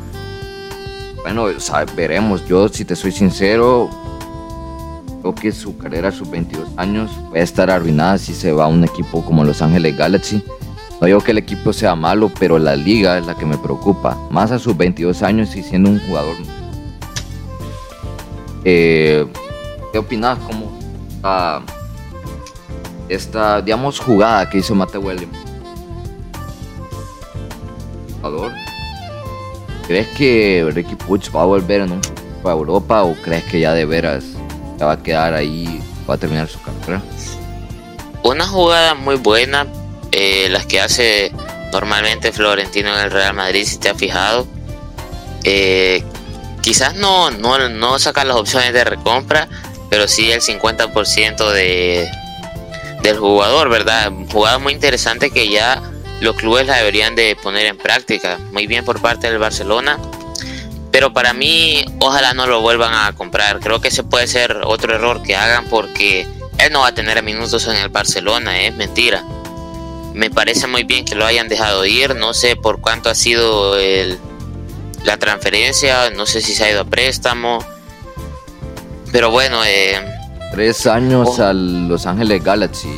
Bueno, 1.23 1.47
veremos. 1.95 2.45
Yo, 2.47 2.69
si 2.69 2.85
te 2.85 2.95
soy 2.95 3.11
sincero, 3.11 3.89
creo 5.21 5.35
que 5.35 5.51
su 5.51 5.77
carrera 5.77 6.09
a 6.09 6.11
sus 6.11 6.29
22 6.29 6.69
años 6.77 7.11
puede 7.29 7.43
estar 7.43 7.69
arruinada 7.69 8.17
si 8.17 8.33
se 8.33 8.51
va 8.51 8.65
a 8.65 8.67
un 8.67 8.83
equipo 8.83 9.23
como 9.23 9.43
Los 9.43 9.61
Ángeles 9.61 9.97
Galaxy. 9.97 10.43
No 10.99 11.07
digo 11.07 11.21
que 11.21 11.31
el 11.31 11.38
equipo 11.38 11.71
sea 11.71 11.95
malo, 11.95 12.31
pero 12.39 12.59
la 12.59 12.75
liga 12.75 13.17
es 13.17 13.25
la 13.25 13.35
que 13.35 13.45
me 13.45 13.57
preocupa. 13.57 14.17
Más 14.29 14.51
a 14.51 14.59
sus 14.59 14.75
22 14.75 15.23
años 15.23 15.55
y 15.55 15.63
siendo 15.63 15.89
un 15.89 15.99
jugador 15.99 16.35
eh, 18.65 19.25
¿Qué 19.91 19.97
opinas? 19.97 20.38
como 20.39 20.69
esta, 23.07 23.61
digamos, 23.61 23.99
jugada 23.99 24.49
que 24.49 24.59
hizo 24.59 24.75
Mateo 24.75 25.01
Williams? 25.01 25.38
¿Crees 29.89 30.08
que 30.10 30.69
Ricky 30.72 30.93
Puch 30.93 31.36
va 31.36 31.41
a 31.41 31.46
volver 31.46 31.81
en 31.81 31.93
un 31.93 32.01
a 32.46 32.51
Europa 32.51 33.01
o 33.01 33.15
crees 33.15 33.43
que 33.46 33.60
ya 33.60 33.74
de 33.74 33.86
veras 33.86 34.24
se 34.77 34.86
va 34.86 34.91
a 34.91 35.01
quedar 35.01 35.34
ahí, 35.34 35.81
va 36.08 36.13
a 36.13 36.17
terminar 36.19 36.48
su 36.48 36.62
carrera? 36.62 37.01
Una 38.22 38.46
jugada 38.46 38.93
muy 38.93 39.15
buena, 39.15 39.65
eh, 40.12 40.48
las 40.51 40.67
que 40.67 40.79
hace 40.79 41.31
normalmente 41.72 42.31
Florentino 42.31 42.93
en 42.93 43.05
el 43.05 43.10
Real 43.10 43.34
Madrid, 43.34 43.65
si 43.65 43.79
te 43.79 43.89
has 43.89 43.98
fijado. 43.98 44.46
Eh, 45.43 46.03
quizás 46.62 46.93
no, 46.93 47.31
no, 47.31 47.67
no 47.69 47.98
sacar 47.98 48.27
las 48.27 48.38
opciones 48.38 48.74
de 48.74 48.84
recompra, 48.84 49.48
pero 49.89 50.08
sí 50.08 50.31
el 50.31 50.41
50% 50.41 51.51
de, 51.51 52.08
del 53.01 53.17
jugador, 53.17 53.69
¿verdad? 53.69 54.12
Jugada 54.31 54.60
muy 54.60 54.74
interesante 54.74 55.31
que 55.31 55.50
ya 55.50 55.81
los 56.21 56.35
clubes 56.35 56.67
la 56.67 56.77
deberían 56.77 57.15
de 57.15 57.35
poner 57.35 57.65
en 57.65 57.77
práctica. 57.77 58.38
Muy 58.51 58.67
bien 58.67 58.85
por 58.85 59.01
parte 59.01 59.29
del 59.29 59.39
Barcelona. 59.39 59.97
Pero 60.91 61.13
para 61.13 61.33
mí, 61.33 61.85
ojalá 61.99 62.33
no 62.33 62.47
lo 62.47 62.61
vuelvan 62.61 62.93
a 62.93 63.13
comprar. 63.13 63.59
Creo 63.59 63.79
que 63.79 63.89
ese 63.89 64.03
puede 64.03 64.27
ser 64.27 64.61
otro 64.65 64.95
error 64.95 65.21
que 65.21 65.35
hagan 65.35 65.65
porque 65.65 66.27
él 66.57 66.73
no 66.73 66.81
va 66.81 66.88
a 66.88 66.93
tener 66.93 67.21
minutos 67.23 67.67
en 67.67 67.75
el 67.75 67.89
Barcelona, 67.89 68.59
es 68.61 68.75
mentira. 68.75 69.23
Me 70.13 70.29
parece 70.29 70.67
muy 70.67 70.83
bien 70.83 71.05
que 71.05 71.15
lo 71.15 71.25
hayan 71.25 71.47
dejado 71.47 71.85
ir. 71.85 72.15
No 72.15 72.33
sé 72.33 72.55
por 72.55 72.81
cuánto 72.81 73.09
ha 73.09 73.15
sido 73.15 73.77
el, 73.77 74.17
la 75.03 75.17
transferencia, 75.17 76.09
no 76.09 76.25
sé 76.25 76.41
si 76.41 76.53
se 76.53 76.65
ha 76.65 76.71
ido 76.71 76.81
a 76.81 76.85
préstamo, 76.85 77.63
pero 79.11 79.31
bueno. 79.31 79.63
Eh, 79.65 79.99
Tres 80.51 80.88
años 80.88 81.39
oh. 81.39 81.43
a 81.43 81.53
Los 81.53 82.05
Ángeles 82.05 82.43
Galaxy. 82.43 82.89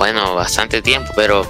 Bueno, 0.00 0.34
bastante 0.34 0.80
tiempo, 0.80 1.12
pero, 1.14 1.46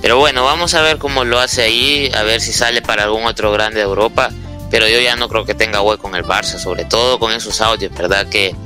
pero 0.00 0.16
bueno, 0.16 0.42
vamos 0.44 0.72
a 0.72 0.80
ver 0.80 0.96
cómo 0.96 1.24
lo 1.26 1.38
hace 1.38 1.60
ahí, 1.60 2.10
a 2.14 2.22
ver 2.22 2.40
si 2.40 2.50
sale 2.50 2.80
para 2.80 3.02
algún 3.02 3.26
otro 3.26 3.52
grande 3.52 3.80
de 3.80 3.84
Europa. 3.84 4.30
Pero 4.70 4.88
yo 4.88 4.98
ya 4.98 5.14
no 5.14 5.28
creo 5.28 5.44
que 5.44 5.54
tenga 5.54 5.82
hueco 5.82 6.08
en 6.08 6.14
el 6.14 6.24
Barça, 6.24 6.58
sobre 6.58 6.86
todo 6.86 7.18
con 7.18 7.32
esos 7.32 7.60
audios, 7.60 7.92
¿verdad? 7.92 8.26
Que 8.30 8.56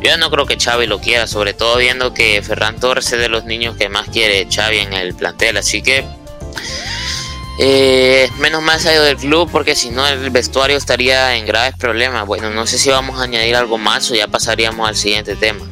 yo 0.00 0.16
no 0.18 0.32
creo 0.32 0.46
que 0.46 0.58
Xavi 0.58 0.88
lo 0.88 0.98
quiera, 0.98 1.28
sobre 1.28 1.54
todo 1.54 1.76
viendo 1.76 2.12
que 2.12 2.42
Ferran 2.42 2.80
Torres 2.80 3.12
es 3.12 3.20
de 3.20 3.28
los 3.28 3.44
niños 3.44 3.76
que 3.76 3.88
más 3.88 4.08
quiere 4.08 4.48
Xavi 4.52 4.78
en 4.78 4.94
el 4.94 5.14
plantel, 5.14 5.58
así 5.58 5.80
que 5.80 6.04
eh, 7.60 8.28
menos 8.38 8.62
mal 8.62 8.80
salido 8.80 9.04
del 9.04 9.16
club 9.16 9.48
porque 9.52 9.76
si 9.76 9.90
no 9.90 10.04
el 10.08 10.30
vestuario 10.30 10.76
estaría 10.76 11.36
en 11.36 11.46
graves 11.46 11.76
problemas. 11.78 12.26
Bueno, 12.26 12.50
no 12.50 12.66
sé 12.66 12.78
si 12.78 12.90
vamos 12.90 13.20
a 13.20 13.22
añadir 13.22 13.54
algo 13.54 13.78
más 13.78 14.10
o 14.10 14.16
ya 14.16 14.26
pasaríamos 14.26 14.88
al 14.88 14.96
siguiente 14.96 15.36
tema. 15.36 15.71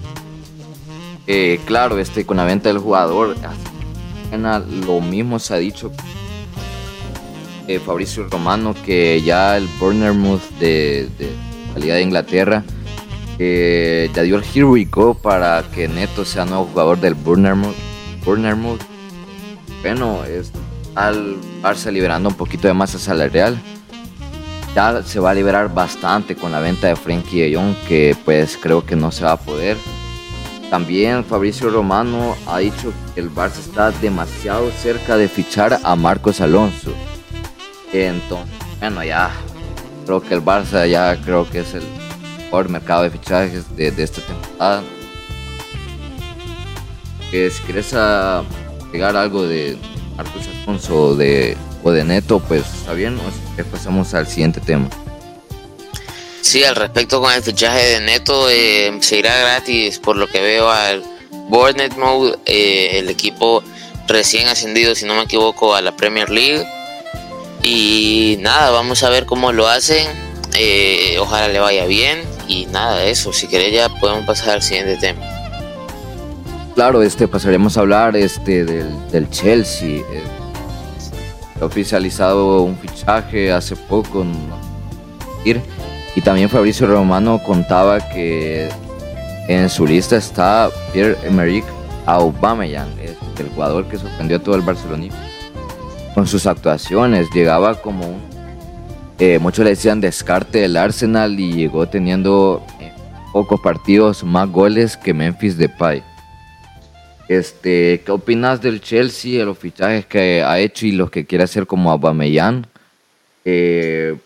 Eh, 1.32 1.60
claro, 1.64 1.96
este 2.00 2.26
con 2.26 2.38
la 2.38 2.44
venta 2.44 2.70
del 2.70 2.78
jugador, 2.78 3.36
lo 4.84 5.00
mismo 5.00 5.38
se 5.38 5.54
ha 5.54 5.58
dicho 5.58 5.92
eh, 7.68 7.78
Fabricio 7.78 8.26
Romano 8.28 8.74
que 8.84 9.22
ya 9.22 9.56
el 9.56 9.68
Bournemouth 9.78 10.42
de, 10.58 11.08
de 11.20 11.30
calidad 11.72 11.94
de 11.94 12.02
Inglaterra 12.02 12.64
ya 13.38 14.22
dio 14.22 14.38
el 14.38 14.42
here 14.42 14.64
we 14.64 14.84
go 14.86 15.14
para 15.14 15.62
que 15.72 15.86
Neto 15.86 16.24
sea 16.24 16.44
nuevo 16.46 16.64
jugador 16.64 16.98
del 16.98 17.14
Bournemouth. 17.14 17.76
Bournemouth. 18.24 18.80
Bueno, 19.82 20.24
es, 20.24 20.50
al 20.96 21.36
Barça 21.62 21.92
liberando 21.92 22.28
un 22.28 22.34
poquito 22.34 22.66
de 22.66 22.74
masa 22.74 22.98
salarial, 22.98 23.56
ya 24.74 25.00
se 25.04 25.20
va 25.20 25.30
a 25.30 25.34
liberar 25.34 25.72
bastante 25.72 26.34
con 26.34 26.50
la 26.50 26.58
venta 26.58 26.88
de 26.88 26.96
Frankie 26.96 27.52
de 27.52 27.76
que 27.86 28.16
pues 28.24 28.58
creo 28.60 28.84
que 28.84 28.96
no 28.96 29.12
se 29.12 29.22
va 29.22 29.30
a 29.30 29.38
poder. 29.38 29.76
También 30.70 31.24
Fabricio 31.24 31.68
Romano 31.68 32.36
ha 32.46 32.58
dicho 32.58 32.92
que 33.12 33.20
el 33.20 33.28
Barça 33.28 33.58
está 33.58 33.90
demasiado 33.90 34.70
cerca 34.70 35.16
de 35.16 35.28
fichar 35.28 35.80
a 35.82 35.96
Marcos 35.96 36.40
Alonso. 36.40 36.94
Entonces, 37.92 38.54
bueno, 38.78 39.02
ya 39.02 39.32
creo 40.06 40.20
que 40.20 40.32
el 40.32 40.44
Barça 40.44 40.88
ya 40.88 41.20
creo 41.20 41.48
que 41.50 41.60
es 41.60 41.74
el 41.74 41.82
por 42.52 42.68
mercado 42.68 43.02
de 43.02 43.10
fichajes 43.10 43.76
de, 43.76 43.88
esta 43.88 44.22
temporada. 44.22 44.82
Que 47.32 47.50
si 47.50 47.62
quieres 47.62 47.92
agregar 47.92 49.16
algo 49.16 49.42
de 49.42 49.76
Marcos 50.16 50.46
Alfonso 50.46 51.16
de, 51.16 51.56
o 51.82 51.90
de 51.90 52.04
Neto, 52.04 52.38
pues 52.38 52.62
está 52.74 52.92
bien, 52.92 53.18
o 53.18 53.64
pasamos 53.64 54.14
al 54.14 54.28
siguiente 54.28 54.60
tema. 54.60 54.88
Sí, 56.40 56.64
al 56.64 56.76
respecto 56.76 57.20
con 57.20 57.32
el 57.32 57.42
fichaje 57.42 57.80
de 57.80 58.00
Neto, 58.00 58.48
eh, 58.48 58.96
se 59.00 59.18
irá 59.18 59.36
gratis 59.38 59.98
por 59.98 60.16
lo 60.16 60.26
que 60.26 60.40
veo 60.40 60.70
al 60.70 61.04
Bournemouth 61.48 61.96
Mode, 61.96 62.38
eh, 62.46 62.98
el 62.98 63.08
equipo 63.08 63.62
recién 64.08 64.48
ascendido, 64.48 64.94
si 64.94 65.04
no 65.04 65.14
me 65.14 65.22
equivoco, 65.22 65.74
a 65.74 65.80
la 65.80 65.96
Premier 65.96 66.30
League. 66.30 66.66
Y 67.62 68.38
nada, 68.40 68.70
vamos 68.70 69.02
a 69.02 69.10
ver 69.10 69.26
cómo 69.26 69.52
lo 69.52 69.68
hacen. 69.68 70.06
Eh, 70.56 71.16
ojalá 71.20 71.48
le 71.48 71.60
vaya 71.60 71.86
bien 71.86 72.22
y 72.48 72.66
nada, 72.66 73.04
eso, 73.04 73.32
si 73.32 73.46
querés 73.46 73.72
ya 73.72 73.88
podemos 73.88 74.26
pasar 74.26 74.50
al 74.50 74.62
siguiente 74.62 74.96
tema. 74.96 75.24
Claro, 76.74 77.02
este 77.02 77.28
pasaremos 77.28 77.76
a 77.76 77.80
hablar 77.80 78.16
este 78.16 78.64
del, 78.64 79.30
Chelsea. 79.30 79.98
Eh, 79.98 80.24
ha 81.60 81.64
oficializado 81.64 82.62
un 82.62 82.76
fichaje 82.78 83.52
hace 83.52 83.76
poco 83.76 84.24
y 86.14 86.20
también 86.20 86.48
Fabricio 86.48 86.86
Romano 86.86 87.42
contaba 87.42 88.00
que 88.10 88.68
en 89.48 89.68
su 89.68 89.86
lista 89.86 90.16
está 90.16 90.70
Pierre-Emerick 90.92 91.64
Aubameyang, 92.06 92.90
el 92.98 93.48
jugador 93.54 93.86
que 93.86 93.98
sorprendió 93.98 94.36
a 94.36 94.40
todo 94.40 94.54
el 94.54 94.62
Barcelona 94.62 95.06
con 96.14 96.26
sus 96.26 96.46
actuaciones. 96.46 97.28
Llegaba 97.32 97.80
como 97.80 98.06
un 98.06 98.30
eh, 99.22 99.38
muchos 99.38 99.64
le 99.64 99.72
decían 99.72 100.00
descarte 100.00 100.60
del 100.60 100.78
Arsenal 100.78 101.38
y 101.38 101.52
llegó 101.52 101.86
teniendo 101.86 102.64
eh, 102.80 102.90
pocos 103.34 103.60
partidos 103.60 104.24
más 104.24 104.48
goles 104.48 104.96
que 104.96 105.12
Memphis 105.12 105.58
Depay. 105.58 106.02
Este, 107.28 108.00
¿Qué 108.00 108.10
opinas 108.10 108.62
del 108.62 108.80
Chelsea, 108.80 109.38
de 109.38 109.44
los 109.44 109.58
fichajes 109.58 110.06
que 110.06 110.42
ha 110.42 110.58
hecho 110.58 110.86
y 110.86 110.92
los 110.92 111.10
que 111.10 111.26
quiere 111.26 111.44
hacer 111.44 111.66
como 111.66 111.90
Aubameyang? 111.90 112.66
Eh, 113.44 114.16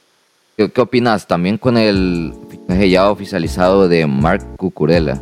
¿qué, 0.57 0.71
¿qué, 0.71 0.81
opinas 0.81 1.27
también 1.27 1.59
con 1.59 1.77
el 1.77 2.33
fichaje 2.51 2.91
ya 2.91 3.11
oficializado 3.11 3.89
de 3.89 4.07
Marc 4.07 4.57
Cucurella? 4.57 5.21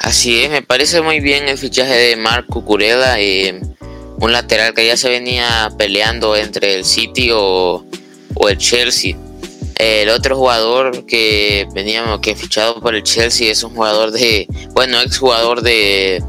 Así 0.00 0.40
es, 0.40 0.50
me 0.50 0.62
parece 0.62 1.00
muy 1.00 1.20
bien 1.20 1.48
el 1.48 1.58
fichaje 1.58 1.94
de 1.94 2.16
Marc 2.16 2.46
Cucurella, 2.46 3.16
un 4.20 4.32
lateral 4.32 4.74
que 4.74 4.86
ya 4.86 4.96
se 4.96 5.08
venía 5.08 5.70
peleando 5.76 6.36
entre 6.36 6.74
el 6.76 6.84
City 6.84 7.30
o 7.32 7.84
o 8.38 8.48
el 8.48 8.58
Chelsea. 8.58 9.16
El 9.76 10.08
otro 10.08 10.36
jugador 10.36 11.06
que 11.06 11.68
veníamos, 11.72 12.20
que 12.20 12.34
fichado 12.34 12.80
por 12.80 12.94
el 12.94 13.02
Chelsea 13.02 13.50
es 13.50 13.62
un 13.62 13.74
jugador 13.74 14.10
de, 14.10 14.48
bueno, 14.72 15.00
ex 15.00 15.18
jugador 15.18 15.62
de, 15.62 16.22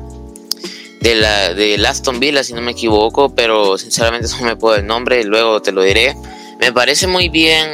de 1.02 1.16
la 1.16 1.54
de 1.54 1.76
Aston 1.88 2.20
Villa, 2.20 2.44
si 2.44 2.54
no 2.54 2.62
me 2.62 2.72
equivoco, 2.72 3.34
pero 3.34 3.78
sinceramente 3.78 4.28
no 4.40 4.46
me 4.46 4.56
puedo 4.56 4.76
el 4.76 4.86
nombre, 4.86 5.24
luego 5.24 5.62
te 5.62 5.72
lo 5.72 5.82
diré. 5.82 6.16
Me 6.60 6.74
parece 6.74 7.08
muy 7.08 7.30
bien 7.30 7.72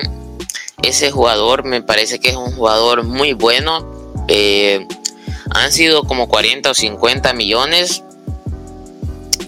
ese 0.84 1.10
jugador, 1.10 1.64
me 1.64 1.82
parece 1.82 2.20
que 2.20 2.30
es 2.30 2.36
un 2.36 2.52
jugador 2.52 3.04
muy 3.04 3.34
bueno. 3.34 4.14
Eh, 4.28 4.88
han 5.50 5.72
sido 5.72 6.04
como 6.04 6.30
40 6.30 6.70
o 6.70 6.74
50 6.76 7.34
millones 7.34 8.04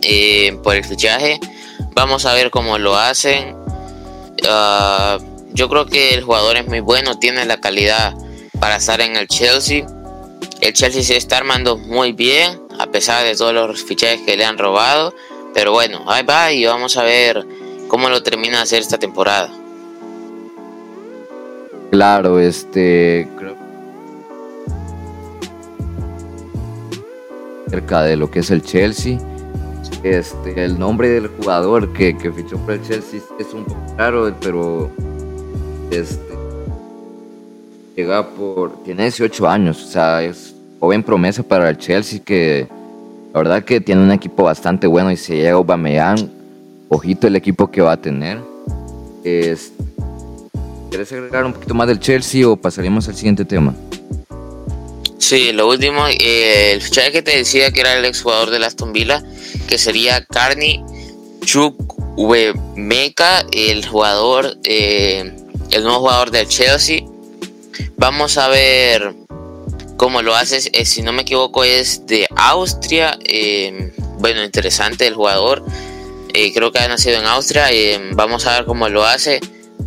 eh, 0.01 0.57
por 0.63 0.75
el 0.75 0.83
fichaje. 0.83 1.39
Vamos 1.93 2.25
a 2.25 2.33
ver 2.33 2.49
cómo 2.49 2.79
lo 2.79 2.95
hacen. 2.97 3.55
Ah, 4.47 5.19
yo 5.53 5.69
creo 5.69 5.85
que 5.85 6.15
el 6.15 6.23
jugador 6.23 6.57
es 6.57 6.67
muy 6.67 6.79
bueno, 6.79 7.19
tiene 7.19 7.45
la 7.45 7.61
calidad 7.61 8.15
para 8.59 8.77
estar 8.77 9.01
en 9.01 9.15
el 9.17 9.27
Chelsea. 9.27 9.85
El 10.61 10.73
Chelsea 10.73 11.03
se 11.03 11.15
está 11.15 11.37
armando 11.37 11.77
muy 11.77 12.11
bien, 12.11 12.59
a 12.79 12.87
pesar 12.87 13.23
de 13.23 13.35
todos 13.35 13.53
los 13.53 13.83
fichajes 13.83 14.21
que 14.25 14.35
le 14.35 14.45
han 14.45 14.57
robado. 14.57 15.13
Pero 15.53 15.73
bueno, 15.73 16.03
ahí 16.07 16.23
va 16.23 16.51
y 16.51 16.65
vamos 16.65 16.97
a 16.97 17.03
ver 17.03 17.45
cómo 17.87 18.09
lo 18.09 18.21
termina 18.23 18.57
de 18.57 18.63
hacer 18.63 18.79
esta 18.79 18.97
temporada. 18.97 19.49
Claro, 21.91 22.39
este 22.39 23.27
creo 23.37 23.55
cerca 27.69 28.01
de 28.03 28.15
lo 28.15 28.29
que 28.31 28.39
es 28.39 28.51
el 28.51 28.61
Chelsea. 28.61 29.19
Este, 30.03 30.63
el 30.63 30.77
nombre 30.79 31.09
del 31.09 31.27
jugador 31.27 31.91
que, 31.93 32.17
que 32.17 32.31
fichó 32.31 32.57
por 32.57 32.75
el 32.75 32.81
Chelsea 32.81 33.19
es 33.39 33.53
un 33.53 33.65
poco 33.65 33.95
raro, 33.97 34.33
pero 34.41 34.89
este, 35.91 36.33
llega 37.95 38.27
por. 38.27 38.83
Tiene 38.83 39.03
18 39.03 39.47
años, 39.47 39.83
o 39.83 39.87
sea, 39.87 40.23
es 40.23 40.55
joven 40.79 41.03
promesa 41.03 41.43
para 41.43 41.69
el 41.69 41.77
Chelsea 41.77 42.19
que 42.23 42.67
la 43.33 43.39
verdad 43.39 43.63
que 43.63 43.81
tiene 43.81 44.01
un 44.03 44.11
equipo 44.11 44.43
bastante 44.43 44.87
bueno 44.87 45.11
y 45.11 45.17
si 45.17 45.33
llega 45.33 45.53
Aubameyang, 45.53 46.29
ojito 46.89 47.27
el 47.27 47.35
equipo 47.35 47.69
que 47.69 47.81
va 47.81 47.93
a 47.93 47.97
tener. 47.97 48.39
Este, 49.23 49.83
¿Quieres 50.89 51.11
agregar 51.11 51.45
un 51.45 51.53
poquito 51.53 51.73
más 51.73 51.87
del 51.87 51.99
Chelsea 51.99 52.47
o 52.47 52.55
pasaríamos 52.55 53.07
al 53.07 53.15
siguiente 53.15 53.45
tema? 53.45 53.75
Sí, 55.17 55.51
lo 55.51 55.67
último, 55.67 56.07
eh, 56.07 56.71
el 56.71 56.81
fichaje 56.81 57.11
que 57.11 57.21
te 57.21 57.35
decía 57.35 57.71
que 57.71 57.81
era 57.81 57.97
el 57.97 58.05
exjugador 58.05 58.49
de 58.49 58.65
Aston 58.65 58.93
Villa, 58.93 59.21
que 59.67 59.77
sería 59.77 60.23
Carney 60.23 60.81
Chukwemeka, 61.43 63.45
el 63.51 63.85
jugador 63.85 64.57
eh, 64.63 65.33
el 65.71 65.83
nuevo 65.83 65.99
jugador 65.99 66.31
del 66.31 66.47
Chelsea. 66.47 67.01
Vamos 67.97 68.37
a 68.37 68.47
ver 68.47 69.13
cómo 69.97 70.21
lo 70.21 70.33
hace. 70.33 70.69
Eh, 70.71 70.85
si 70.85 71.01
no 71.01 71.11
me 71.11 71.23
equivoco, 71.23 71.65
es 71.65 72.05
de 72.05 72.25
Austria. 72.37 73.17
Bueno, 74.19 74.43
interesante 74.43 75.07
el 75.07 75.15
jugador. 75.15 75.65
Eh, 76.39 76.53
creo 76.53 76.71
que 76.71 76.77
ha 76.77 76.87
nacido 76.87 77.17
en 77.17 77.25
Austria. 77.25 77.65
vamos 78.13 78.45
a 78.45 78.57
ver 78.57 78.65
cómo 78.65 78.87
lo 78.89 79.03
hace. 79.03 79.39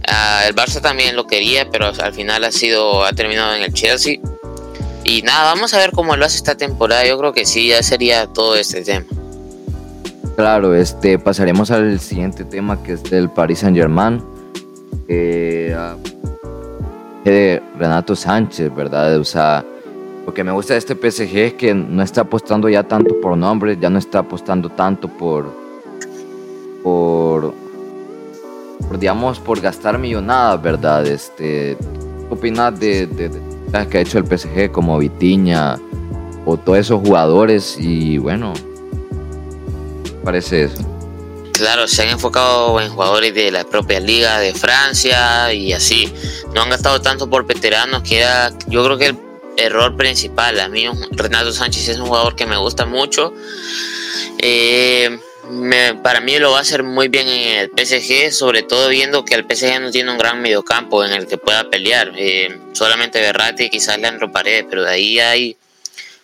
Ah, 0.09 0.43
el 0.49 0.55
Barça 0.57 0.81
también 0.81 1.15
lo 1.15 1.29
quería, 1.29 1.71
pero 1.71 1.87
al 1.87 2.13
final 2.13 2.43
ha 2.43 2.51
sido 2.51 3.05
ha 3.05 3.13
terminado 3.13 3.55
en 3.55 3.63
el 3.63 3.73
Chelsea. 3.73 4.19
Y 5.05 5.23
nada, 5.23 5.45
vamos 5.45 5.75
a 5.75 5.79
ver 5.79 5.93
cómo 5.93 6.17
lo 6.17 6.25
hace 6.25 6.39
esta 6.39 6.57
temporada. 6.57 7.07
Yo 7.07 7.17
creo 7.19 7.33
que 7.33 7.47
sí, 7.47 7.69
ya 7.69 7.85
sería 7.85 8.27
todo 8.27 8.57
este 8.57 8.83
tema. 8.83 9.07
Claro, 10.35 10.75
este 10.75 11.21
pasaremos 11.21 11.71
al 11.71 12.01
siguiente 12.01 12.43
tema 12.43 12.83
que 12.83 12.95
es 12.95 13.03
del 13.05 13.31
Paris 13.31 13.61
Saint 13.61 13.77
Germain 13.77 14.21
eh, 15.07 15.77
de 17.25 17.63
Renato 17.79 18.17
Sánchez, 18.17 18.75
¿verdad? 18.75 19.17
O 19.19 19.25
sea, 19.25 19.65
lo 20.27 20.35
que 20.35 20.43
me 20.43 20.51
gusta 20.51 20.75
de 20.75 20.81
este 20.81 20.97
PSG 20.97 21.37
es 21.37 21.55
que 21.55 21.73
no 21.75 22.03
está 22.03 22.23
apostando 22.23 22.69
ya 22.69 22.83
tanto 22.83 23.21
por 23.21 23.37
nombres, 23.37 23.79
ya 23.81 23.89
no 23.89 24.01
está 24.01 24.19
apostando 24.19 24.69
tanto 24.69 25.07
por, 25.07 25.60
por, 26.83 27.55
digamos, 28.99 29.39
por 29.39 29.61
gastar 29.61 29.99
millonadas, 29.99 30.61
¿verdad? 30.63 31.07
Este, 31.07 31.77
¿Qué 31.77 32.35
opinas 32.35 32.79
de, 32.79 33.07
de, 33.07 33.31
que 33.89 33.99
ha 33.99 34.01
hecho 34.01 34.19
el 34.19 34.27
PSG 34.27 34.71
como 34.71 34.99
Vitiña 34.99 35.79
o 36.45 36.57
todos 36.57 36.79
esos 36.79 37.01
jugadores? 37.01 37.77
Y 37.79 38.19
bueno, 38.19 38.53
parece 40.25 40.65
eso? 40.65 40.91
Claro, 41.53 41.87
se 41.87 42.03
han 42.03 42.09
enfocado 42.09 42.81
en 42.81 42.89
jugadores 42.89 43.35
de 43.35 43.51
la 43.51 43.65
propia 43.65 44.01
liga 44.01 44.39
de 44.39 44.55
Francia 44.55 45.53
y 45.53 45.75
así. 45.75 46.11
No 46.55 46.63
han 46.63 46.71
gastado 46.71 47.03
tanto 47.03 47.29
por 47.29 47.47
veteranos, 47.47 48.03
que 48.03 48.19
era, 48.19 48.51
yo 48.67 48.83
creo 48.83 48.97
que 48.97 49.07
el 49.09 49.19
error 49.59 49.95
principal. 49.95 50.59
A 50.59 50.69
mí 50.69 50.87
Renato 51.11 51.53
Sánchez 51.53 51.89
es 51.89 51.99
un 51.99 52.07
jugador 52.07 52.35
que 52.35 52.47
me 52.47 52.57
gusta 52.57 52.87
mucho. 52.87 53.35
Eh, 54.39 55.21
para 56.03 56.21
mí 56.21 56.39
lo 56.39 56.53
va 56.53 56.59
a 56.59 56.63
hacer 56.63 56.83
muy 56.83 57.09
bien 57.09 57.29
en 57.29 57.59
el 57.59 57.71
PSG, 57.71 58.33
sobre 58.33 58.63
todo 58.63 58.89
viendo 58.89 59.25
que 59.25 59.35
el 59.35 59.45
PSG 59.45 59.81
no 59.81 59.91
tiene 59.91 60.11
un 60.11 60.19
gran 60.19 60.41
mediocampo 60.41 61.05
en 61.05 61.13
el 61.13 61.27
que 61.27 61.39
pueda 61.39 61.71
pelear. 61.71 62.13
Eh, 62.17 62.59
solamente 62.73 63.21
Berratti 63.21 63.65
y 63.65 63.71
quizás 63.71 63.99
Leandro 63.99 64.33
Paredes, 64.33 64.67
pero 64.69 64.83
de 64.83 64.91
ahí 64.91 65.21
hay... 65.21 65.57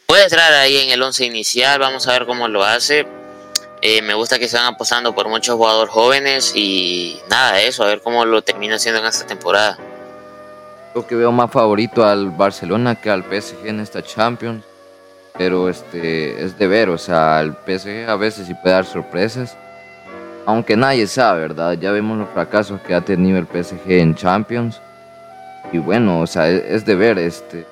Puede 0.07 0.25
entrar 0.25 0.53
ahí 0.53 0.77
en 0.79 0.91
el 0.91 1.03
11 1.03 1.27
inicial, 1.27 1.79
vamos 1.81 2.07
a 2.07 2.13
ver 2.13 2.27
cómo 2.27 2.47
lo 2.47 2.65
hace 2.65 3.07
eh, 3.83 4.03
me 4.03 4.15
gusta 4.15 4.39
que 4.39 4.49
se 4.49 4.57
van 4.57 4.67
apostando 4.67 5.15
por 5.15 5.29
muchos 5.29 5.55
jugadores 5.55 5.93
jóvenes 5.93 6.53
y 6.55 7.21
nada, 7.29 7.61
eso, 7.61 7.85
a 7.85 7.87
ver 7.87 8.01
cómo 8.01 8.25
lo 8.25 8.43
termina 8.43 8.77
haciendo 8.77 9.01
en 9.01 9.07
esta 9.07 9.27
temporada. 9.27 9.79
Creo 10.93 11.07
que 11.07 11.15
veo 11.15 11.31
más 11.31 11.51
favorito 11.51 12.05
al 12.05 12.31
Barcelona 12.31 12.95
que 12.95 13.11
al 13.11 13.23
PSG 13.23 13.67
en 13.67 13.81
esta 13.81 14.03
Champions, 14.03 14.65
pero 15.39 15.69
este 15.69 16.45
es 16.45 16.59
de 16.59 16.67
ver, 16.67 16.89
o 16.89 16.99
sea, 16.99 17.41
el 17.41 17.53
PSG 17.53 18.09
a 18.09 18.17
veces 18.17 18.47
sí 18.47 18.55
puede 18.55 18.75
dar 18.75 18.85
sorpresas, 18.85 19.57
aunque 20.47 20.77
nadie 20.77 21.07
sabe, 21.07 21.41
¿verdad? 21.41 21.73
Ya 21.75 21.91
vemos 21.91 22.19
los 22.19 22.29
fracasos 22.31 22.81
que 22.81 22.95
ha 22.95 23.01
tenido 23.01 23.39
el 23.39 23.47
PSG 23.47 23.91
en 23.93 24.15
Champions 24.15 24.81
y 25.73 25.79
bueno, 25.79 26.21
o 26.21 26.27
sea, 26.27 26.49
es, 26.49 26.85
de 26.87 26.95
ver, 26.95 27.19
este. 27.19 27.67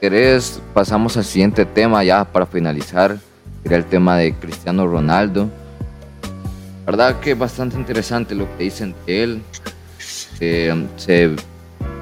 ¿Querés? 0.00 0.60
Pasamos 0.74 1.16
al 1.16 1.24
siguiente 1.24 1.64
tema 1.64 2.04
ya 2.04 2.24
para 2.24 2.44
finalizar 2.44 3.16
era 3.64 3.76
el 3.76 3.86
tema 3.86 4.18
de 4.18 4.34
Cristiano 4.34 4.86
Ronaldo. 4.86 5.48
La 6.80 6.92
verdad 6.92 7.20
que 7.20 7.30
es 7.30 7.38
bastante 7.38 7.76
interesante 7.76 8.34
lo 8.34 8.46
que 8.56 8.64
dicen 8.64 8.94
de 9.06 9.22
él. 9.22 9.42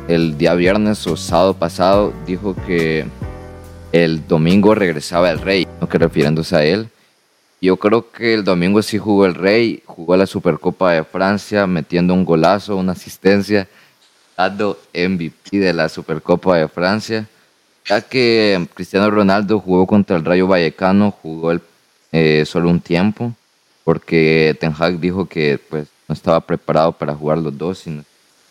el 0.08 0.36
día 0.36 0.54
viernes 0.54 1.06
o 1.06 1.16
sábado 1.16 1.54
pasado 1.54 2.12
dijo 2.26 2.56
que 2.66 3.06
el 3.92 4.26
domingo 4.26 4.74
regresaba 4.74 5.30
el 5.30 5.38
rey, 5.38 5.68
no 5.80 5.88
que 5.88 5.98
refiriéndose 5.98 6.56
a 6.56 6.64
él. 6.64 6.88
Yo 7.60 7.76
creo 7.76 8.10
que 8.10 8.34
el 8.34 8.42
domingo 8.42 8.82
sí 8.82 8.98
jugó 8.98 9.26
el 9.26 9.34
rey, 9.34 9.82
jugó 9.86 10.16
la 10.16 10.26
Supercopa 10.26 10.92
de 10.92 11.04
Francia 11.04 11.66
metiendo 11.66 12.14
un 12.14 12.24
golazo, 12.24 12.76
una 12.76 12.92
asistencia, 12.92 13.68
dando 14.36 14.80
MVP 14.92 15.58
de 15.58 15.72
la 15.72 15.88
Supercopa 15.88 16.56
de 16.56 16.66
Francia. 16.68 17.28
Ya 17.84 18.00
que 18.00 18.66
Cristiano 18.74 19.10
Ronaldo 19.10 19.60
jugó 19.60 19.86
contra 19.86 20.16
el 20.16 20.24
Rayo 20.24 20.48
Vallecano, 20.48 21.10
jugó 21.10 21.52
el, 21.52 21.60
eh, 22.10 22.44
solo 22.46 22.70
un 22.70 22.80
tiempo, 22.80 23.34
porque 23.84 24.56
Ten 24.58 24.74
Hag 24.76 24.98
dijo 24.98 25.26
que 25.26 25.58
pues, 25.58 25.86
no 26.08 26.14
estaba 26.14 26.40
preparado 26.40 26.92
para 26.92 27.14
jugar 27.14 27.38
los 27.38 27.56
dos, 27.56 27.78
sino 27.78 28.02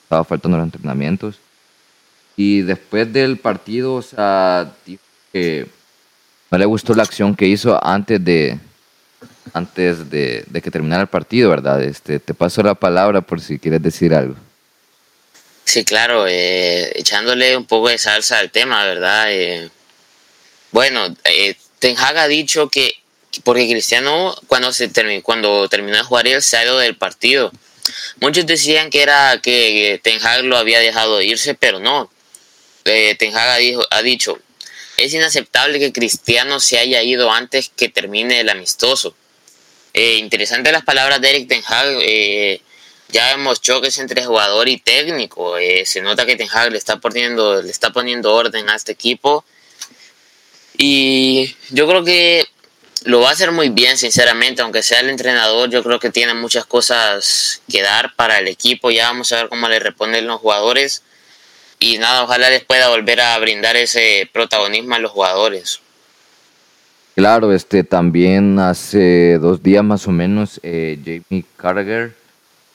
estaba 0.03 0.23
faltando 0.23 0.57
los 0.57 0.65
entrenamientos. 0.65 1.39
Y 2.37 2.61
después 2.61 3.11
del 3.11 3.37
partido, 3.37 3.95
o 3.95 4.01
sea, 4.01 4.71
dijo 4.85 5.01
que 5.31 5.67
no 6.49 6.57
le 6.57 6.65
gustó 6.65 6.93
la 6.93 7.03
acción 7.03 7.35
que 7.35 7.47
hizo 7.47 7.83
antes 7.83 8.23
de, 8.23 8.59
antes 9.53 10.09
de, 10.09 10.45
que 10.61 10.71
terminara 10.71 11.03
el 11.03 11.07
partido, 11.07 11.49
¿verdad? 11.49 11.81
Este, 11.81 12.19
te 12.19 12.33
paso 12.33 12.61
la 12.61 12.75
palabra 12.75 13.21
por 13.21 13.41
si 13.41 13.59
quieres 13.59 13.81
decir 13.81 14.13
algo. 14.13 14.35
Sí, 15.63 15.85
claro, 15.85 16.27
eh, 16.27 16.91
echándole 16.95 17.55
un 17.55 17.65
poco 17.65 17.89
de 17.89 17.97
salsa 17.97 18.39
al 18.39 18.51
tema, 18.51 18.83
¿verdad? 18.83 19.27
Eh, 19.31 19.69
bueno, 20.71 21.15
eh, 21.23 21.55
Ten 21.79 21.97
Hag 21.97 22.17
ha 22.17 22.27
dicho 22.27 22.69
que 22.69 22.95
porque 23.45 23.69
Cristiano 23.69 24.35
cuando 24.47 24.73
se 24.73 24.89
terminó, 24.89 25.23
cuando 25.23 25.69
terminó 25.69 25.95
de 25.97 26.03
jugar 26.03 26.27
él 26.27 26.41
ido 26.63 26.77
del 26.77 26.97
partido. 26.97 27.51
Muchos 28.19 28.45
decían 28.45 28.89
que 28.89 29.01
era 29.01 29.39
que 29.41 29.99
Ten 30.03 30.19
Hag 30.21 30.43
lo 30.43 30.57
había 30.57 30.79
dejado 30.79 31.21
irse, 31.21 31.55
pero 31.55 31.79
no. 31.79 32.11
Ten 32.83 33.35
Hag 33.35 33.61
ha 33.89 34.01
dicho, 34.01 34.39
es 35.03 35.13
inaceptable 35.13 35.79
que 35.79 35.93
Cristiano 35.93 36.59
se 36.59 36.79
haya 36.79 37.01
ido 37.03 37.31
antes 37.31 37.71
que 37.75 37.89
termine 37.89 38.39
el 38.39 38.49
amistoso. 38.49 39.15
interesante 39.93 40.71
las 40.71 40.83
palabras 40.83 41.21
de 41.21 41.29
Eric 41.29 41.47
Ten 41.47 41.63
Hag 41.65 42.61
ya 43.11 43.35
vemos 43.35 43.61
choques 43.61 43.97
entre 43.99 44.25
jugador 44.25 44.69
y 44.69 44.77
técnico. 44.77 45.57
Eh, 45.57 45.85
se 45.85 46.01
nota 46.01 46.25
que 46.25 46.35
Ten 46.35 46.47
Hag 46.51 46.71
le 46.71 46.77
está 46.77 46.97
poniendo, 46.99 47.61
le 47.61 47.69
está 47.69 47.91
poniendo 47.91 48.33
orden 48.33 48.69
a 48.69 48.75
este 48.75 48.93
equipo. 48.93 49.43
Y 50.77 51.55
yo 51.69 51.87
creo 51.87 52.03
que 52.03 52.45
lo 53.03 53.19
va 53.19 53.29
a 53.29 53.33
hacer 53.33 53.51
muy 53.51 53.69
bien, 53.69 53.97
sinceramente, 53.97 54.61
aunque 54.61 54.83
sea 54.83 55.01
el 55.01 55.09
entrenador, 55.09 55.69
yo 55.69 55.83
creo 55.83 55.99
que 55.99 56.09
tiene 56.09 56.33
muchas 56.33 56.65
cosas 56.65 57.61
que 57.69 57.81
dar 57.81 58.15
para 58.15 58.39
el 58.39 58.47
equipo. 58.47 58.91
Ya 58.91 59.07
vamos 59.07 59.31
a 59.31 59.37
ver 59.37 59.49
cómo 59.49 59.67
le 59.67 59.79
responden 59.79 60.27
los 60.27 60.39
jugadores. 60.39 61.03
Y 61.83 61.97
nada, 61.97 62.23
ojalá 62.25 62.51
les 62.51 62.63
pueda 62.63 62.89
volver 62.89 63.19
a 63.21 63.39
brindar 63.39 63.75
ese 63.75 64.29
protagonismo 64.31 64.93
a 64.93 64.99
los 64.99 65.09
jugadores. 65.09 65.81
Claro, 67.15 67.51
este 67.51 67.83
también 67.83 68.59
hace 68.59 69.39
dos 69.39 69.63
días 69.63 69.83
más 69.83 70.07
o 70.07 70.11
menos, 70.11 70.59
eh, 70.61 70.99
Jamie 71.03 71.43
Carragher 71.57 72.15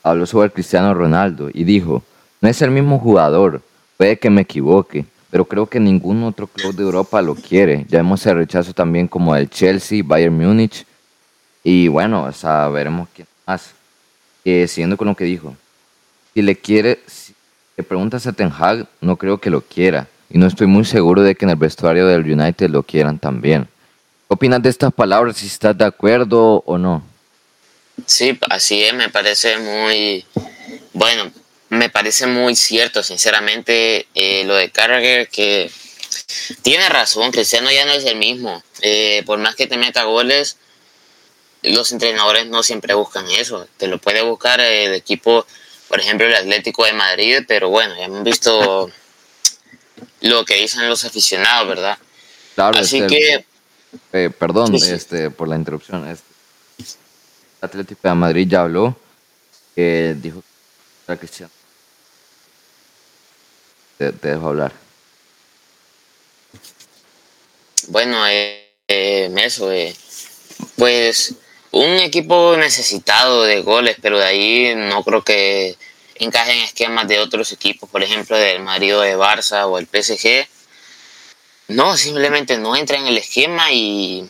habló 0.02 0.26
sobre 0.26 0.50
Cristiano 0.50 0.92
Ronaldo 0.92 1.50
y 1.54 1.62
dijo, 1.62 2.02
no 2.40 2.48
es 2.48 2.60
el 2.62 2.72
mismo 2.72 2.98
jugador, 2.98 3.62
puede 3.96 4.18
que 4.18 4.28
me 4.28 4.40
equivoque, 4.40 5.04
pero 5.30 5.44
creo 5.44 5.66
que 5.66 5.78
ningún 5.78 6.24
otro 6.24 6.48
club 6.48 6.74
de 6.74 6.82
Europa 6.82 7.22
lo 7.22 7.36
quiere. 7.36 7.86
Ya 7.88 8.00
hemos 8.00 8.26
el 8.26 8.38
rechazo 8.38 8.72
también 8.72 9.06
como 9.06 9.36
el 9.36 9.48
Chelsea, 9.48 10.02
Bayern 10.04 10.36
Múnich 10.36 10.84
y 11.62 11.86
bueno, 11.86 12.24
o 12.24 12.32
sea, 12.32 12.68
veremos 12.70 13.08
quién 13.14 13.28
más. 13.46 13.70
Eh, 14.44 14.66
siguiendo 14.66 14.96
con 14.96 15.06
lo 15.06 15.14
que 15.14 15.24
dijo, 15.24 15.56
si 16.34 16.42
le 16.42 16.56
quiere, 16.56 16.98
le 17.76 17.84
preguntas 17.84 18.26
a 18.26 18.32
Ten 18.32 18.52
Hag, 18.56 18.86
no 19.00 19.16
creo 19.16 19.38
que 19.38 19.50
lo 19.50 19.60
quiera 19.60 20.08
y 20.30 20.38
no 20.38 20.46
estoy 20.46 20.66
muy 20.66 20.84
seguro 20.84 21.22
de 21.22 21.34
que 21.34 21.44
en 21.44 21.50
el 21.50 21.56
vestuario 21.56 22.06
del 22.06 22.30
United 22.30 22.70
lo 22.70 22.82
quieran 22.82 23.18
también. 23.18 23.68
¿Qué 24.28 24.34
opinas 24.34 24.62
de 24.62 24.70
estas 24.70 24.92
palabras? 24.92 25.36
Si 25.36 25.46
estás 25.46 25.76
de 25.76 25.84
acuerdo 25.84 26.62
o 26.66 26.78
no. 26.78 27.02
Sí, 28.06 28.38
así 28.50 28.82
es, 28.82 28.92
me 28.94 29.08
parece 29.08 29.58
muy, 29.58 30.24
bueno, 30.92 31.30
me 31.68 31.88
parece 31.88 32.26
muy 32.26 32.56
cierto, 32.56 33.02
sinceramente, 33.02 34.06
eh, 34.14 34.44
lo 34.44 34.54
de 34.54 34.70
Carragher, 34.70 35.28
que 35.28 35.70
tiene 36.62 36.88
razón, 36.88 37.30
Cristiano 37.30 37.70
ya 37.70 37.86
no 37.86 37.92
es 37.92 38.04
el 38.04 38.16
mismo. 38.16 38.62
Eh, 38.82 39.22
por 39.24 39.38
más 39.38 39.54
que 39.54 39.66
te 39.66 39.78
meta 39.78 40.04
goles, 40.04 40.58
los 41.62 41.90
entrenadores 41.92 42.46
no 42.46 42.62
siempre 42.62 42.94
buscan 42.94 43.26
eso. 43.30 43.66
Te 43.76 43.86
lo 43.86 43.98
puede 43.98 44.22
buscar 44.22 44.60
el 44.60 44.94
equipo, 44.94 45.46
por 45.88 46.00
ejemplo, 46.00 46.26
el 46.26 46.34
Atlético 46.34 46.84
de 46.84 46.92
Madrid, 46.92 47.44
pero 47.46 47.68
bueno, 47.68 47.96
ya 47.96 48.04
hemos 48.04 48.24
visto 48.24 48.90
lo 50.20 50.44
que 50.44 50.56
dicen 50.56 50.88
los 50.88 51.04
aficionados, 51.04 51.68
¿verdad? 51.68 51.98
Claro, 52.54 52.78
Así 52.78 53.06
que... 53.06 53.44
Eh, 54.12 54.30
perdón 54.36 54.74
Este, 54.74 55.30
por 55.30 55.48
la 55.48 55.56
interrupción. 55.56 56.06
Este, 56.08 56.26
el 56.78 57.66
Atlético 57.68 58.08
de 58.08 58.14
Madrid 58.14 58.46
ya 58.48 58.62
habló, 58.62 58.98
que 59.74 60.14
dijo 60.20 60.42
que 61.06 61.16
Cristiano 61.16 61.50
te, 63.98 64.12
dejo 64.12 64.48
hablar. 64.48 64.72
Bueno, 67.88 68.26
eh, 68.26 68.72
eh 68.88 69.32
eso, 69.38 69.70
eh, 69.72 69.94
pues 70.76 71.34
un 71.76 71.96
equipo 71.98 72.56
necesitado 72.56 73.42
de 73.44 73.60
goles, 73.60 73.96
pero 74.00 74.18
de 74.18 74.24
ahí 74.24 74.74
no 74.74 75.04
creo 75.04 75.22
que 75.22 75.76
encaje 76.14 76.52
en 76.52 76.62
esquemas 76.62 77.06
de 77.06 77.18
otros 77.18 77.52
equipos, 77.52 77.88
por 77.90 78.02
ejemplo, 78.02 78.36
del 78.36 78.62
marido 78.62 79.02
de 79.02 79.16
Barça 79.16 79.66
o 79.66 79.78
el 79.78 79.86
PSG. 79.86 80.48
No, 81.68 81.96
simplemente 81.96 82.56
no 82.58 82.76
entra 82.76 82.96
en 82.96 83.06
el 83.06 83.18
esquema 83.18 83.72
y, 83.72 84.28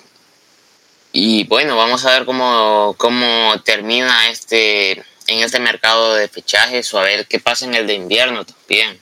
y 1.12 1.44
bueno, 1.44 1.76
vamos 1.76 2.04
a 2.04 2.12
ver 2.12 2.24
cómo, 2.24 2.94
cómo 2.98 3.60
termina 3.64 4.28
este 4.28 5.04
en 5.28 5.40
este 5.40 5.58
mercado 5.58 6.14
de 6.14 6.28
fichajes 6.28 6.92
o 6.94 7.00
a 7.00 7.02
ver 7.02 7.26
qué 7.26 7.40
pasa 7.40 7.66
en 7.66 7.74
el 7.74 7.86
de 7.86 7.94
invierno 7.94 8.44
también. 8.44 8.98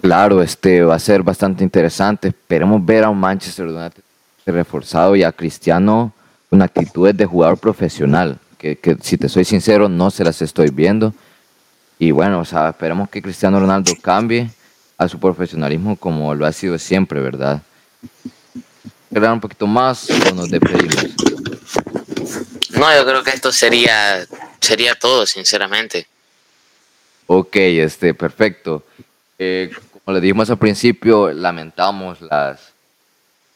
Claro, 0.00 0.42
este 0.42 0.82
va 0.82 0.96
a 0.96 0.98
ser 0.98 1.22
bastante 1.22 1.64
interesante. 1.64 2.28
Esperemos 2.28 2.84
ver 2.84 3.04
a 3.04 3.08
un 3.08 3.18
Manchester 3.18 3.66
United 3.66 4.02
reforzado 4.46 5.16
y 5.16 5.22
a 5.22 5.32
Cristiano 5.32 6.12
con 6.54 6.62
actitudes 6.62 7.16
de 7.16 7.26
jugador 7.26 7.58
profesional, 7.58 8.38
que, 8.58 8.78
si 9.02 9.18
te 9.18 9.28
soy 9.28 9.44
sincero 9.44 9.88
no 9.88 10.08
se 10.12 10.22
las 10.22 10.40
estoy 10.40 10.70
viendo. 10.70 11.12
Y 11.98 12.12
bueno, 12.12 12.38
o 12.38 12.44
sea, 12.44 12.68
esperemos 12.68 13.10
que 13.10 13.20
Cristiano 13.20 13.58
Ronaldo 13.58 13.92
cambie 14.00 14.48
a 14.96 15.08
su 15.08 15.18
profesionalismo 15.18 15.96
como 15.96 16.32
lo 16.32 16.46
ha 16.46 16.52
sido 16.52 16.78
siempre, 16.78 17.18
¿verdad? 17.18 17.60
¿Querrán 19.12 19.32
un 19.32 19.40
poquito 19.40 19.66
más 19.66 20.08
o 20.08 20.34
nos 20.36 20.48
despedimos? 20.48 20.94
No, 22.70 22.94
yo 22.94 23.04
creo 23.04 23.24
que 23.24 23.30
esto 23.30 23.50
sería, 23.50 24.24
sería 24.60 24.94
todo, 24.94 25.26
sinceramente. 25.26 26.06
Ok, 27.26 27.56
este, 27.56 28.14
perfecto. 28.14 28.84
Eh, 29.40 29.72
como 30.04 30.14
le 30.14 30.20
dijimos 30.20 30.48
al 30.50 30.58
principio, 30.58 31.32
lamentamos 31.32 32.20
las, 32.20 32.73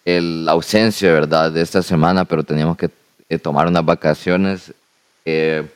la 0.09 0.53
ausencia, 0.53 1.12
¿verdad?, 1.12 1.53
de 1.53 1.61
esta 1.61 1.83
semana, 1.83 2.25
pero 2.25 2.42
teníamos 2.42 2.77
que 2.77 2.90
eh, 3.29 3.38
tomar 3.38 3.66
unas 3.66 3.85
vacaciones. 3.85 4.73
Eh, 5.25 5.68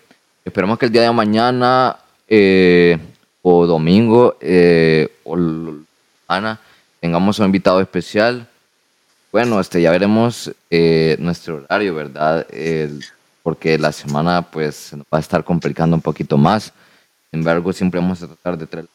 esperamos 0.45 0.79
que 0.79 0.87
el 0.87 0.93
día 0.93 1.03
de 1.03 1.13
mañana 1.13 1.97
eh, 2.29 2.99
o 3.43 3.67
domingo 3.67 4.37
o 5.25 5.37
semana 6.27 6.61
tengamos 7.01 7.39
un 7.39 7.47
invitado 7.47 7.81
especial. 7.81 8.49
Bueno, 9.31 9.61
este, 9.61 9.83
ya 9.83 9.91
veremos 9.91 10.51
nuestro 11.19 11.65
horario, 11.65 11.95
¿verdad? 11.95 12.47
porque 13.43 13.77
la 13.77 13.91
semana 13.91 14.43
pues 14.43 14.93
va 15.13 15.19
a 15.19 15.21
estar 15.21 15.43
complicando 15.43 15.97
un 15.97 16.03
poquito 16.03 16.39
más. 16.39 16.73
Sin 17.31 17.41
embargo, 17.41 17.73
siempre 17.73 18.01
vamos 18.01 18.23
a 18.23 18.29
tratar 18.29 18.57
de 18.57 18.67
traer 18.67 18.87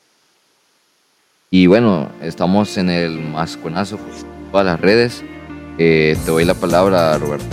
y 1.49 1.65
bueno, 1.67 2.09
estamos 2.21 2.77
en 2.77 2.89
el 2.89 3.21
Masconazo 3.21 3.97
todas 4.51 4.65
las 4.65 4.79
redes. 4.79 5.23
Eh, 5.77 6.17
te 6.25 6.31
doy 6.31 6.45
la 6.45 6.55
palabra, 6.55 7.17
Roberto. 7.17 7.45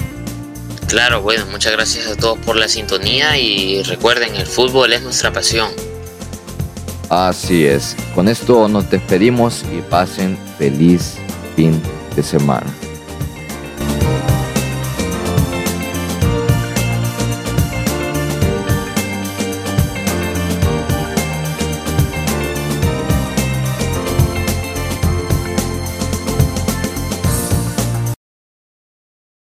Claro, 0.89 1.23
bueno, 1.23 1.45
muchas 1.51 1.73
gracias 1.73 2.07
a 2.07 2.17
todos 2.17 2.39
por 2.39 2.57
la 2.57 2.69
sintonía 2.69 3.39
y 3.39 3.83
recuerden, 3.83 4.35
el 4.37 4.47
fútbol 4.47 4.93
es 4.93 5.03
nuestra 5.03 5.33
pasión. 5.33 5.71
Así 7.11 7.67
es. 7.67 7.97
Con 8.15 8.29
esto 8.29 8.69
nos 8.69 8.91
despedimos 8.91 9.65
y 9.77 9.81
pasen 9.83 10.39
feliz 10.59 11.17
fin 11.57 11.81
de 12.17 12.23
semana. 12.23 12.67